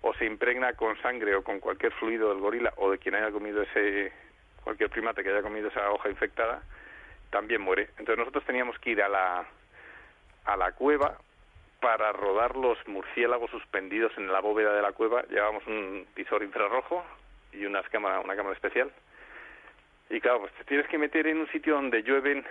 o 0.03 0.13
se 0.15 0.27
impregna 0.27 0.73
con 0.75 1.01
sangre 1.01 1.35
o 1.37 1.45
con 1.45 1.61
cualquier 1.61 1.93
fluido 1.93 2.31
del 2.31 2.41
gorila 2.41 2.73
o 2.77 2.91
de 2.91 2.99
quien 2.99 3.15
haya 3.15 3.31
comido 3.31 3.63
ese 3.63 4.13
cualquier 4.65 4.91
primate 4.91 5.23
que 5.23 5.31
haya 5.31 5.43
comido 5.43 5.69
esa 5.69 5.91
hoja 5.91 6.11
infectada 6.11 6.61
también 7.31 7.63
muere. 7.63 7.91
Entonces 7.91 8.19
nosotros 8.19 8.45
teníamos 8.45 8.77
que 8.81 8.91
ir 8.91 9.03
a 9.03 9.09
la 9.09 9.47
a 10.45 10.57
la 10.57 10.73
cueva 10.73 11.19
para 11.81 12.13
rodar 12.13 12.57
los 12.57 12.77
murciélagos 12.89 13.51
suspendidos 13.53 14.13
en 14.19 14.31
la 14.33 14.41
bóveda 14.41 14.75
de 14.75 14.83
la 14.83 14.93
cueva. 14.93 15.23
Llevábamos 15.31 15.65
un 15.69 16.05
visor 16.17 16.43
infrarrojo 16.43 17.05
y 17.53 17.65
unas 17.65 17.89
cámara, 17.91 18.21
una 18.21 18.35
cámara 18.35 18.55
especial 18.55 18.91
y 20.11 20.21
claro 20.21 20.41
pues 20.41 20.53
te 20.55 20.65
tienes 20.65 20.87
que 20.89 20.99
meter 20.99 21.27
en 21.27 21.39
un 21.39 21.49
sitio 21.49 21.75
donde 21.75 22.03
llueven 22.03 22.45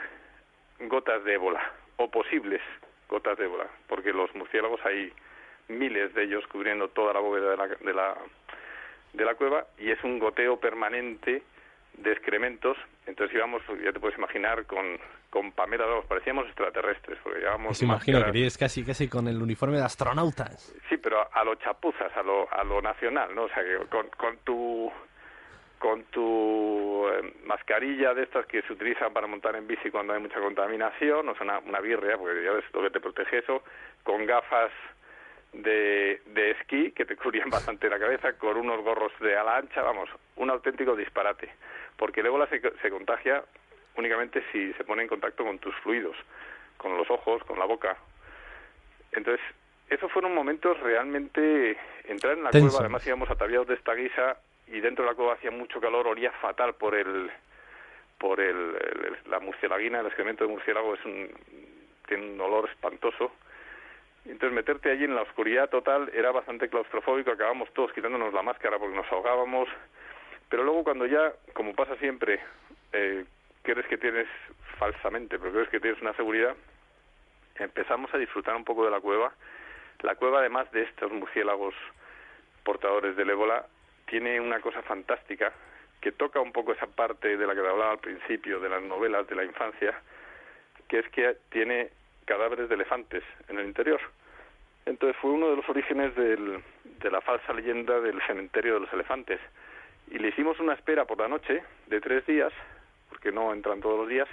gotas 0.80 1.24
de 1.24 1.34
ébola 1.34 1.62
o 1.98 2.10
posibles 2.10 2.62
gotas 3.08 3.38
de 3.38 3.46
ébola 3.46 3.68
porque 3.88 4.12
los 4.12 4.34
murciélagos 4.36 4.80
hay 4.86 5.12
miles 5.68 6.14
de 6.14 6.24
ellos 6.24 6.46
cubriendo 6.48 6.88
toda 6.88 7.14
la 7.14 7.20
bóveda 7.20 7.52
de 7.52 7.58
la, 7.58 7.68
de 7.68 7.94
la 7.94 8.18
de 9.14 9.26
la 9.26 9.36
cueva 9.36 9.66
y 9.78 9.92
es 9.92 10.04
un 10.04 10.20
goteo 10.20 10.60
permanente 10.60 11.44
de 11.94 12.12
excrementos 12.12 12.78
entonces 13.06 13.36
íbamos 13.36 13.62
ya 13.84 13.92
te 13.92 14.00
puedes 14.00 14.18
imaginar 14.18 14.66
con 14.66 15.00
con 15.30 15.52
Pamela 15.52 15.86
Dos, 15.86 16.06
parecíamos 16.06 16.48
extraterrestres, 16.48 17.20
porque 17.24 17.40
llevábamos 17.40 17.78
Se 17.78 17.86
imagino 17.86 18.24
que 18.24 18.30
eres 18.30 18.58
casi, 18.58 18.84
casi 18.84 19.08
con 19.08 19.28
el 19.28 19.42
uniforme 19.42 19.78
de 19.78 19.84
astronautas. 19.84 20.74
Sí, 20.90 20.98
pero 20.98 21.22
a, 21.22 21.30
a 21.34 21.44
lo 21.44 21.56
chapuzas, 21.56 22.12
a 22.16 22.24
lo, 22.24 22.52
a 22.52 22.64
lo 22.64 22.82
nacional, 22.82 23.34
¿no? 23.36 23.44
O 23.44 23.50
sea, 23.50 23.64
que 23.64 23.78
con, 23.90 24.08
con 24.18 24.38
tu 24.40 24.92
con 25.80 26.04
tu 26.06 27.08
eh, 27.08 27.34
mascarilla 27.46 28.14
de 28.14 28.24
estas 28.24 28.46
que 28.46 28.62
se 28.64 28.74
utilizan 28.74 29.14
para 29.14 29.28
montar 29.28 29.56
en 29.56 29.66
bici 29.66 29.90
cuando 29.90 30.14
hay 30.14 30.20
mucha 30.20 30.40
contaminación, 30.40 31.28
o 31.28 31.34
sea, 31.34 31.44
una, 31.44 31.60
una 31.60 31.80
birria, 31.80 32.18
porque 32.18 32.44
ya 32.44 32.52
ves 32.52 32.66
lo 32.74 32.82
que 32.84 32.90
te 32.92 33.00
protege 33.00 33.40
eso, 33.40 33.64
con 34.04 34.26
gafas 34.26 34.72
de, 35.54 36.22
de 36.28 36.52
esquí 36.52 36.92
que 36.92 37.06
te 37.06 37.16
cubrían 37.18 37.50
bastante 37.50 37.90
la 37.90 37.98
cabeza, 37.98 38.34
con 38.34 38.58
unos 38.58 38.84
gorros 38.84 39.14
de 39.22 39.38
ala 39.38 39.58
ancha, 39.58 39.82
vamos, 39.82 40.10
un 40.36 40.50
auténtico 40.50 40.96
disparate, 40.96 41.50
porque 41.98 42.20
el 42.20 42.28
ébola 42.28 42.48
se, 42.48 42.62
se 42.82 42.90
contagia 42.90 43.44
únicamente 43.96 44.44
si 44.52 44.74
se 44.74 44.84
pone 44.84 45.04
en 45.04 45.08
contacto 45.08 45.44
con 45.46 45.60
tus 45.60 45.76
fluidos, 45.78 46.16
con 46.78 46.98
los 46.98 47.10
ojos, 47.10 47.44
con 47.46 47.58
la 47.58 47.66
boca. 47.66 47.98
Entonces, 49.12 49.44
esos 49.90 50.12
fueron 50.12 50.34
momentos 50.36 50.80
realmente... 50.80 51.78
Entrar 52.06 52.38
en 52.38 52.44
la 52.44 52.50
Tenso. 52.50 52.70
cueva, 52.70 52.86
además 52.86 53.06
íbamos 53.06 53.30
ataviados 53.30 53.68
de 53.68 53.76
esta 53.76 53.94
guisa 53.94 54.38
y 54.72 54.80
dentro 54.82 55.04
de 55.04 55.12
la 55.12 55.16
cueva 55.16 55.34
hacía 55.34 55.52
mucho 55.52 55.82
calor, 55.82 56.08
olía 56.08 56.32
fatal 56.34 56.76
por 56.76 56.96
el 56.96 57.32
por 58.18 58.42
el, 58.42 58.76
la 59.28 59.40
murcielaguina, 59.40 60.02
el 60.02 60.08
excremento 60.08 60.44
de 60.44 60.52
murciélago 60.52 60.94
es 60.94 61.06
un, 61.06 61.30
tiene 62.06 62.34
un 62.34 62.42
olor 62.42 62.70
espantoso. 62.70 63.32
Entonces 64.26 64.54
meterte 64.54 64.92
allí 64.92 65.06
en 65.06 65.16
la 65.16 65.22
oscuridad 65.22 65.70
total 65.70 66.12
era 66.14 66.32
bastante 66.32 66.68
claustrofóbico, 66.68 67.32
acabamos 67.32 67.72
todos 67.74 67.94
quitándonos 67.94 68.34
la 68.34 68.42
máscara 68.42 68.78
porque 68.78 68.98
nos 68.98 69.10
ahogábamos, 69.10 69.70
pero 70.50 70.64
luego 70.64 70.84
cuando 70.84 71.06
ya, 71.06 71.32
como 71.54 71.74
pasa 71.74 71.96
siempre, 71.96 72.42
eh, 72.92 73.24
crees 73.64 73.88
que 73.88 73.98
tienes 73.98 74.28
falsamente, 74.78 75.40
pero 75.40 75.54
crees 75.54 75.70
que 75.70 75.80
tienes 75.80 76.02
una 76.02 76.14
seguridad, 76.14 76.56
empezamos 77.56 78.14
a 78.14 78.18
disfrutar 78.18 78.56
un 78.56 78.66
poco 78.66 78.84
de 78.84 78.92
la 78.92 79.00
cueva. 79.00 79.32
La 80.02 80.16
cueva, 80.16 80.40
además 80.40 80.72
de 80.72 80.84
estos 80.84 81.12
murciélagos 81.12 81.74
portadores 82.64 83.16
del 83.16 83.30
ébola, 83.30 83.66
tiene 84.10 84.40
una 84.40 84.60
cosa 84.60 84.82
fantástica 84.82 85.54
que 86.02 86.12
toca 86.12 86.40
un 86.40 86.52
poco 86.52 86.72
esa 86.72 86.88
parte 86.88 87.38
de 87.38 87.48
la 87.48 87.54
que 87.54 87.60
hablaba 87.60 87.92
al 87.92 88.00
principio, 88.00 88.60
de 88.60 88.70
las 88.70 88.82
novelas 88.82 89.28
de 89.28 89.36
la 89.36 89.44
infancia, 89.44 90.00
que 90.88 91.00
es 91.00 91.10
que 91.10 91.38
tiene 91.50 91.90
cadáveres 92.26 92.70
de 92.70 92.76
elefantes 92.76 93.24
en 93.48 93.60
el 93.60 93.68
interior. 93.68 94.00
Entonces 94.86 95.16
fue 95.22 95.32
uno 95.32 95.50
de 95.50 95.58
los 95.58 95.70
orígenes 95.70 96.16
del, 96.16 96.64
de 96.84 97.12
la 97.12 97.22
falsa 97.22 97.54
leyenda 97.54 98.00
del 98.00 98.22
cementerio 98.26 98.76
de 98.76 98.80
los 98.82 98.94
elefantes. 98.94 99.40
Y 100.10 100.18
le 100.18 100.30
hicimos 100.30 100.60
una 100.60 100.74
espera 100.74 101.06
por 101.06 101.20
la 101.20 101.28
noche 101.28 101.62
de 101.88 102.02
tres 102.02 102.26
días, 102.26 102.52
porque 103.10 103.32
no 103.32 103.54
entran 103.54 103.82
todos 103.82 104.00
los 104.00 104.10
días, 104.10 104.28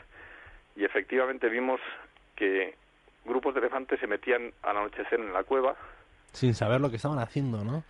y 0.76 0.84
efectivamente 0.84 1.48
vimos 1.48 1.80
que 2.36 2.74
grupos 3.24 3.54
de 3.54 3.60
elefantes 3.60 3.98
se 4.00 4.06
metían 4.06 4.52
al 4.62 4.76
anochecer 4.76 5.18
en 5.18 5.32
la 5.32 5.42
cueva 5.42 5.74
Sin 6.32 6.54
saber 6.54 6.80
lo 6.80 6.90
que 6.90 6.96
estaban 6.96 7.18
haciendo, 7.18 7.64
¿no? 7.64 7.82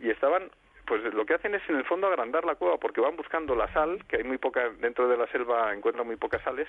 y 0.00 0.10
estaban 0.10 0.50
pues 0.86 1.02
lo 1.12 1.26
que 1.26 1.34
hacen 1.34 1.54
es 1.54 1.68
en 1.68 1.76
el 1.76 1.84
fondo 1.84 2.06
agrandar 2.06 2.44
la 2.44 2.54
cueva 2.54 2.78
porque 2.78 3.00
van 3.00 3.16
buscando 3.16 3.54
la 3.54 3.70
sal 3.72 4.04
que 4.08 4.16
hay 4.16 4.24
muy 4.24 4.38
poca 4.38 4.70
dentro 4.80 5.08
de 5.08 5.16
la 5.16 5.26
selva 5.26 5.74
encuentran 5.74 6.06
muy 6.06 6.16
pocas 6.16 6.42
sales 6.42 6.68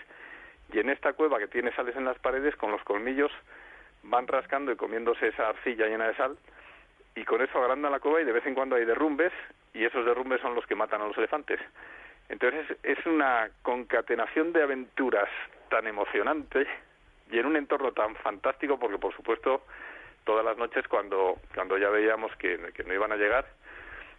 y 0.74 0.79
en 0.79 0.89
esta 0.89 1.13
cueva 1.13 1.39
que 1.39 1.47
tiene 1.47 1.74
sales 1.75 1.95
en 1.95 2.05
las 2.05 2.17
paredes 2.19 2.55
con 2.55 2.71
los 2.71 2.83
colmillos 2.83 3.31
van 4.03 4.27
rascando 4.27 4.71
y 4.71 4.75
comiéndose 4.75 5.27
esa 5.27 5.50
arcilla 5.50 5.88
llena 5.88 6.07
de 6.07 6.15
sal 6.15 6.38
y 7.15 7.24
con 7.24 7.41
eso 7.41 7.59
agrandan 7.59 7.91
la 7.91 8.00
cueva 8.00 8.21
y 8.21 8.25
de 8.25 8.31
vez 8.31 8.45
en 8.45 8.55
cuando 8.55 8.75
hay 8.75 8.86
derrumbes 8.86 9.33
y 9.74 9.83
esos 9.86 10.05
derrumbes 10.05 10.41
son 10.41 10.55
los 10.55 10.65
que 10.65 10.75
matan 10.75 11.01
a 11.01 11.07
los 11.07 11.17
elefantes. 11.17 11.59
Entonces 12.29 12.65
es 12.83 13.03
una 13.05 13.50
concatenación 13.62 14.53
de 14.53 14.63
aventuras 14.63 15.29
tan 15.69 15.88
emocionante 15.88 16.67
y 17.31 17.39
en 17.39 17.45
un 17.45 17.55
entorno 17.55 17.91
tan 17.91 18.15
fantástico 18.15 18.79
porque 18.79 18.97
por 18.97 19.15
supuesto 19.15 19.63
todas 20.24 20.43
las 20.43 20.57
noches 20.57 20.88
cuando 20.88 21.38
cuando 21.53 21.77
ya 21.77 21.89
veíamos 21.89 22.36
que, 22.38 22.71
que 22.74 22.83
no 22.83 22.93
iban 22.93 23.12
a 23.12 23.15
llegar 23.15 23.45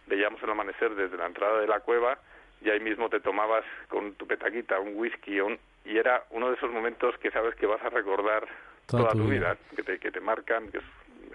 veíamos 0.09 0.41
el 0.43 0.49
amanecer 0.49 0.95
desde 0.95 1.15
la 1.17 1.27
entrada 1.27 1.59
de 1.61 1.67
la 1.67 1.79
cueva 1.79 2.17
y 2.61 2.69
ahí 2.69 2.79
mismo 2.79 3.07
te 3.09 3.19
tomabas 3.21 3.63
con 3.87 4.13
tu 4.15 4.27
petaquita 4.27 4.79
un 4.79 4.95
whisky 4.95 5.39
un- 5.39 5.57
y 5.85 5.97
era 5.97 6.23
uno 6.31 6.49
de 6.49 6.55
esos 6.55 6.71
momentos 6.71 7.15
que 7.21 7.31
sabes 7.31 7.55
que 7.55 7.65
vas 7.65 7.81
a 7.83 7.89
recordar 7.89 8.45
Toda 8.85 9.03
toda, 9.03 9.11
tu 9.13 9.29
vida. 9.29 9.53
vida, 9.53 9.57
que, 9.75 9.83
te, 9.83 9.99
que 9.99 10.11
te 10.11 10.19
marcan 10.19 10.69
que 10.71 10.79
es 10.79 10.83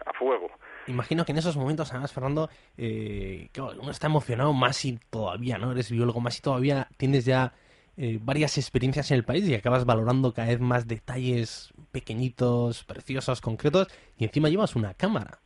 a 0.07 0.13
fuego. 0.13 0.51
Imagino 0.87 1.25
que 1.25 1.33
en 1.33 1.39
esos 1.39 1.57
momentos, 1.57 1.91
además, 1.93 2.13
Fernando, 2.13 2.51
eh, 2.77 3.49
uno 3.81 3.91
está 3.91 4.09
emocionado 4.09 4.53
más 4.53 4.77
si 4.77 4.99
todavía, 5.09 5.57
¿no? 5.57 5.73
Eres 5.73 5.91
biólogo, 5.91 6.21
más 6.21 6.35
si 6.35 6.43
todavía 6.43 6.89
tienes 6.99 7.25
ya 7.25 7.53
eh, 7.97 8.19
varias 8.21 8.59
experiencias 8.59 9.11
en 9.13 9.19
el 9.19 9.25
país 9.25 9.49
y 9.49 9.55
acabas 9.55 9.85
valorando 9.87 10.35
cada 10.35 10.49
vez 10.49 10.61
más 10.61 10.87
detalles 10.89 11.73
pequeñitos, 11.93 12.85
preciosos, 12.85 13.41
concretos, 13.41 13.87
y 14.19 14.25
encima 14.25 14.49
llevas 14.49 14.75
una 14.77 14.95
cámara. 14.95 15.39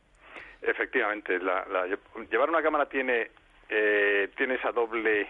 Efectivamente, 0.71 1.39
la, 1.39 1.65
la- 1.71 1.87
llevar 2.29 2.49
una 2.49 2.61
cámara 2.61 2.87
tiene 2.87 3.29
eh, 3.69 4.29
tiene 4.35 4.55
esa 4.55 4.71
doble 4.71 5.27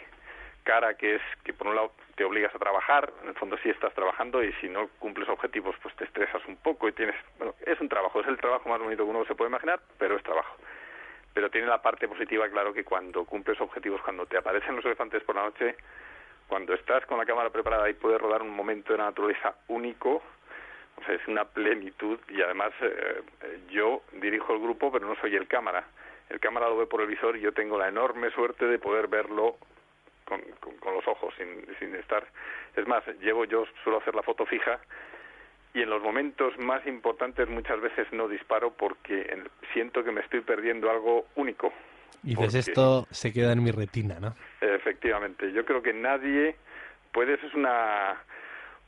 cara 0.63 0.93
que 0.95 1.15
es 1.15 1.21
que 1.43 1.53
por 1.53 1.67
un 1.67 1.75
lado 1.75 1.91
te 2.15 2.23
obligas 2.23 2.53
a 2.53 2.59
trabajar, 2.59 3.11
en 3.23 3.29
el 3.29 3.35
fondo 3.35 3.57
sí 3.63 3.69
estás 3.69 3.93
trabajando 3.93 4.43
y 4.43 4.51
si 4.53 4.67
no 4.69 4.87
cumples 4.99 5.27
objetivos 5.29 5.75
pues 5.81 5.95
te 5.95 6.03
estresas 6.05 6.45
un 6.47 6.57
poco 6.57 6.87
y 6.87 6.91
tienes, 6.91 7.15
bueno, 7.37 7.55
es 7.65 7.79
un 7.81 7.89
trabajo, 7.89 8.19
es 8.21 8.27
el 8.27 8.37
trabajo 8.37 8.69
más 8.69 8.79
bonito 8.79 9.03
que 9.03 9.09
uno 9.09 9.25
se 9.25 9.35
puede 9.35 9.49
imaginar, 9.49 9.79
pero 9.97 10.15
es 10.17 10.23
trabajo. 10.23 10.55
Pero 11.33 11.49
tiene 11.49 11.67
la 11.67 11.81
parte 11.81 12.07
positiva, 12.07 12.47
claro, 12.49 12.73
que 12.73 12.83
cuando 12.83 13.23
cumples 13.25 13.59
objetivos, 13.61 14.01
cuando 14.01 14.25
te 14.25 14.37
aparecen 14.37 14.75
los 14.75 14.85
elefantes 14.85 15.23
por 15.23 15.35
la 15.35 15.43
noche, 15.43 15.75
cuando 16.47 16.73
estás 16.73 17.05
con 17.05 17.17
la 17.17 17.25
cámara 17.25 17.49
preparada 17.51 17.89
y 17.89 17.93
puedes 17.93 18.19
rodar 18.19 18.41
un 18.41 18.49
momento 18.49 18.91
de 18.93 18.97
la 18.99 19.05
naturaleza 19.05 19.55
único, 19.67 20.21
o 21.01 21.05
sea, 21.05 21.15
es 21.15 21.27
una 21.27 21.45
plenitud 21.45 22.19
y 22.29 22.41
además 22.41 22.71
eh, 22.81 23.21
eh, 23.43 23.59
yo 23.69 24.01
dirijo 24.21 24.53
el 24.53 24.59
grupo, 24.59 24.91
pero 24.91 25.07
no 25.07 25.15
soy 25.21 25.35
el 25.35 25.47
cámara. 25.47 25.85
El 26.29 26.39
cámara 26.39 26.67
lo 26.69 26.77
ve 26.77 26.85
por 26.85 27.01
el 27.01 27.07
visor 27.07 27.35
y 27.37 27.41
yo 27.41 27.53
tengo 27.53 27.77
la 27.77 27.87
enorme 27.87 28.29
suerte 28.31 28.65
de 28.65 28.77
poder 28.79 29.07
verlo 29.07 29.57
con, 30.25 30.41
con, 30.59 30.75
con 30.77 30.93
los 30.93 31.07
ojos, 31.07 31.33
sin, 31.37 31.65
sin 31.79 31.95
estar. 31.95 32.25
Es 32.75 32.85
más, 32.87 33.03
llevo 33.21 33.45
yo 33.45 33.65
suelo 33.83 33.99
hacer 33.99 34.13
la 34.13 34.21
foto 34.23 34.45
fija 34.45 34.79
y 35.73 35.81
en 35.81 35.89
los 35.89 36.01
momentos 36.03 36.57
más 36.59 36.85
importantes 36.87 37.47
muchas 37.49 37.79
veces 37.81 38.07
no 38.11 38.27
disparo 38.27 38.71
porque 38.71 39.21
en- 39.31 39.49
siento 39.73 40.03
que 40.03 40.11
me 40.11 40.21
estoy 40.21 40.41
perdiendo 40.41 40.89
algo 40.91 41.25
único. 41.35 41.73
Y 42.23 42.29
dices, 42.35 42.35
Porque- 42.35 42.59
esto 42.59 43.07
se 43.11 43.31
queda 43.33 43.53
en 43.53 43.63
mi 43.63 43.71
retina, 43.71 44.19
¿no? 44.19 44.35
Efectivamente, 44.61 45.51
yo 45.53 45.63
creo 45.65 45.81
que 45.81 45.93
nadie 45.93 46.55
puede, 47.11 47.35
eso 47.35 47.47
es 47.47 47.53
una, 47.53 48.17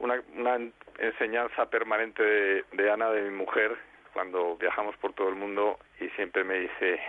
una, 0.01 0.21
una 0.35 0.59
enseñanza 0.99 1.69
permanente 1.69 2.23
de, 2.23 2.65
de 2.73 2.91
Ana, 2.91 3.09
de 3.11 3.21
mi 3.23 3.35
mujer, 3.35 3.77
cuando 4.13 4.57
viajamos 4.57 4.95
por 4.97 5.13
todo 5.13 5.29
el 5.29 5.35
mundo 5.35 5.79
y 5.99 6.09
siempre 6.09 6.43
me 6.43 6.59
dice, 6.59 6.99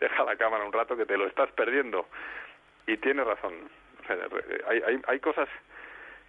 deja, 0.00 0.24
la 0.24 0.36
cámara 0.36 0.64
un 0.64 0.72
rato 0.72 0.96
que 0.96 1.06
te 1.06 1.16
lo 1.16 1.26
estás 1.26 1.50
perdiendo. 1.52 2.06
Y 2.86 2.96
tiene 2.98 3.24
razón. 3.24 3.54
Hay, 4.68 4.82
hay, 4.86 5.00
hay 5.06 5.20
cosas 5.20 5.48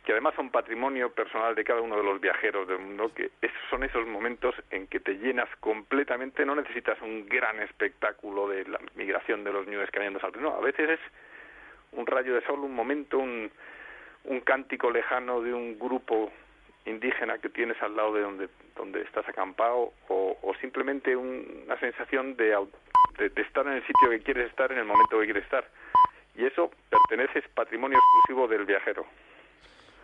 que 0.05 0.11
además 0.11 0.35
son 0.35 0.51
patrimonio 0.51 1.09
personal 1.11 1.55
de 1.55 1.63
cada 1.63 1.81
uno 1.81 1.97
de 1.97 2.03
los 2.03 2.21
viajeros 2.21 2.67
del 2.67 2.77
mundo, 2.79 3.11
que 3.13 3.31
es- 3.41 3.51
son 3.69 3.83
esos 3.83 4.05
momentos 4.05 4.53
en 4.69 4.87
que 4.87 4.99
te 4.99 5.15
llenas 5.15 5.49
completamente, 5.59 6.45
no 6.45 6.55
necesitas 6.55 7.01
un 7.01 7.27
gran 7.27 7.59
espectáculo 7.61 8.47
de 8.47 8.65
la 8.65 8.79
migración 8.93 9.43
de 9.43 9.51
los 9.51 9.65
ñues 9.67 9.89
cayendo 9.91 10.19
al 10.21 10.41
no, 10.41 10.55
a 10.55 10.61
veces 10.61 10.91
es 10.91 10.99
un 11.93 12.05
rayo 12.05 12.35
de 12.35 12.41
sol, 12.45 12.59
un 12.59 12.75
momento, 12.75 13.17
un, 13.17 13.51
un 14.27 14.39
cántico 14.41 14.89
lejano 14.91 15.41
de 15.41 15.53
un 15.53 15.77
grupo 15.79 16.31
indígena 16.85 17.37
que 17.39 17.49
tienes 17.49 17.81
al 17.81 17.95
lado 17.95 18.13
de 18.13 18.21
donde, 18.21 18.49
donde 18.75 19.01
estás 19.01 19.27
acampado, 19.27 19.93
o, 20.07 20.37
simplemente 20.61 21.15
un- 21.15 21.63
una 21.65 21.79
sensación 21.79 22.35
de, 22.35 22.55
de, 23.17 23.29
de 23.29 23.41
estar 23.41 23.65
en 23.65 23.73
el 23.73 23.81
sitio 23.81 24.09
que 24.09 24.19
quieres 24.19 24.49
estar 24.49 24.71
en 24.71 24.77
el 24.79 24.85
momento 24.85 25.19
que 25.19 25.25
quieres 25.25 25.43
estar. 25.43 25.65
Y 26.35 26.45
eso 26.45 26.69
pertenece, 26.89 27.39
es 27.39 27.47
patrimonio 27.53 27.97
exclusivo 27.97 28.47
del 28.47 28.65
viajero. 28.65 29.05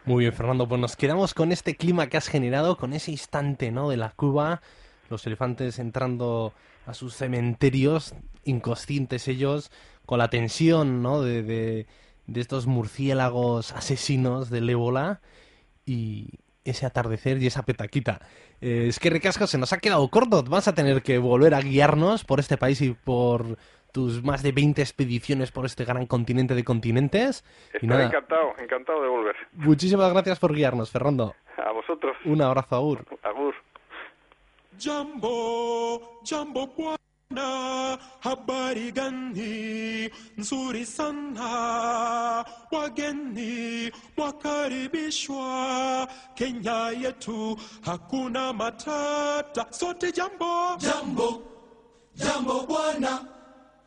Muy 0.05 0.23
bien, 0.23 0.33
Fernando, 0.33 0.67
pues 0.67 0.81
nos 0.81 0.95
quedamos 0.95 1.33
con 1.35 1.51
este 1.51 1.75
clima 1.75 2.07
que 2.07 2.17
has 2.17 2.27
generado, 2.27 2.77
con 2.77 2.93
ese 2.93 3.11
instante, 3.11 3.69
¿no? 3.71 3.89
De 3.89 3.97
la 3.97 4.11
cuba, 4.15 4.61
los 5.09 5.27
elefantes 5.27 5.77
entrando 5.77 6.53
a 6.87 6.93
sus 6.95 7.13
cementerios, 7.15 8.15
inconscientes 8.43 9.27
ellos, 9.27 9.71
con 10.07 10.17
la 10.17 10.29
tensión, 10.29 11.03
¿no? 11.03 11.21
De, 11.21 11.43
de, 11.43 11.85
de 12.27 12.41
estos 12.41 12.67
murciélagos 12.67 13.71
asesinos 13.73 14.49
del 14.49 14.69
ébola 14.69 15.21
y 15.85 16.27
ese 16.63 16.85
atardecer 16.85 17.41
y 17.41 17.47
esa 17.47 17.63
petaquita. 17.63 18.19
Eh, 18.61 18.85
es 18.87 18.99
que 18.99 19.09
Ricasco 19.09 19.47
se 19.47 19.57
nos 19.57 19.73
ha 19.73 19.79
quedado 19.79 20.07
corto. 20.09 20.43
Vas 20.43 20.67
a 20.67 20.75
tener 20.75 21.01
que 21.01 21.17
volver 21.17 21.53
a 21.55 21.61
guiarnos 21.61 22.23
por 22.23 22.39
este 22.39 22.57
país 22.57 22.81
y 22.81 22.91
por 22.91 23.57
tus 23.91 24.23
más 24.23 24.41
de 24.43 24.51
20 24.51 24.81
expediciones 24.81 25.51
por 25.51 25.65
este 25.65 25.83
gran 25.83 26.05
continente 26.05 26.55
de 26.55 26.63
continentes. 26.63 27.43
Y 27.73 27.77
Estoy 27.77 27.89
nada, 27.89 28.05
encantado, 28.05 28.53
encantado 28.59 29.01
de 29.01 29.09
volver. 29.09 29.35
muchísimas 29.53 30.13
gracias 30.13 30.39
por 30.39 30.53
guiarnos, 30.53 30.91
Fernando. 30.91 31.35
A 31.57 31.71
vosotros. 31.71 32.15
Un 32.25 32.41
abrazo, 32.41 32.75
Agur. 32.75 33.05
Agur. 33.23 33.55
Jambo, 34.79 36.21
jambo 36.23 36.73
bwana, 37.41 37.97
habari 38.19 38.91
gani? 38.91 40.09
Nzuri 40.37 40.85
sana, 40.85 42.45
wageni 42.71 43.91
mwakaribishwa 44.17 46.07
Kenya 46.35 46.89
yetu 47.01 47.57
hakuna 47.81 48.53
matata, 48.53 49.65
sote 49.71 50.11
jambo. 50.11 50.77
Jambo, 50.77 51.41
jambo 52.15 52.65
bwana, 52.65 53.25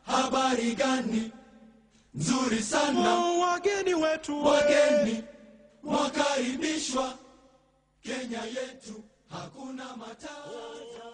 habari 0.07 0.75
gani? 0.75 1.31
Nzuri 2.15 2.63
sana, 2.63 3.15
Oh, 3.15 3.41
wageni 3.41 3.95
wetu 3.95 4.45
wageni 4.47 5.25
wakaribishwa. 5.85 7.15
Kenya 8.03 8.43
yetu 8.45 9.05
hakuna 9.31 9.97
matata. 9.97 11.14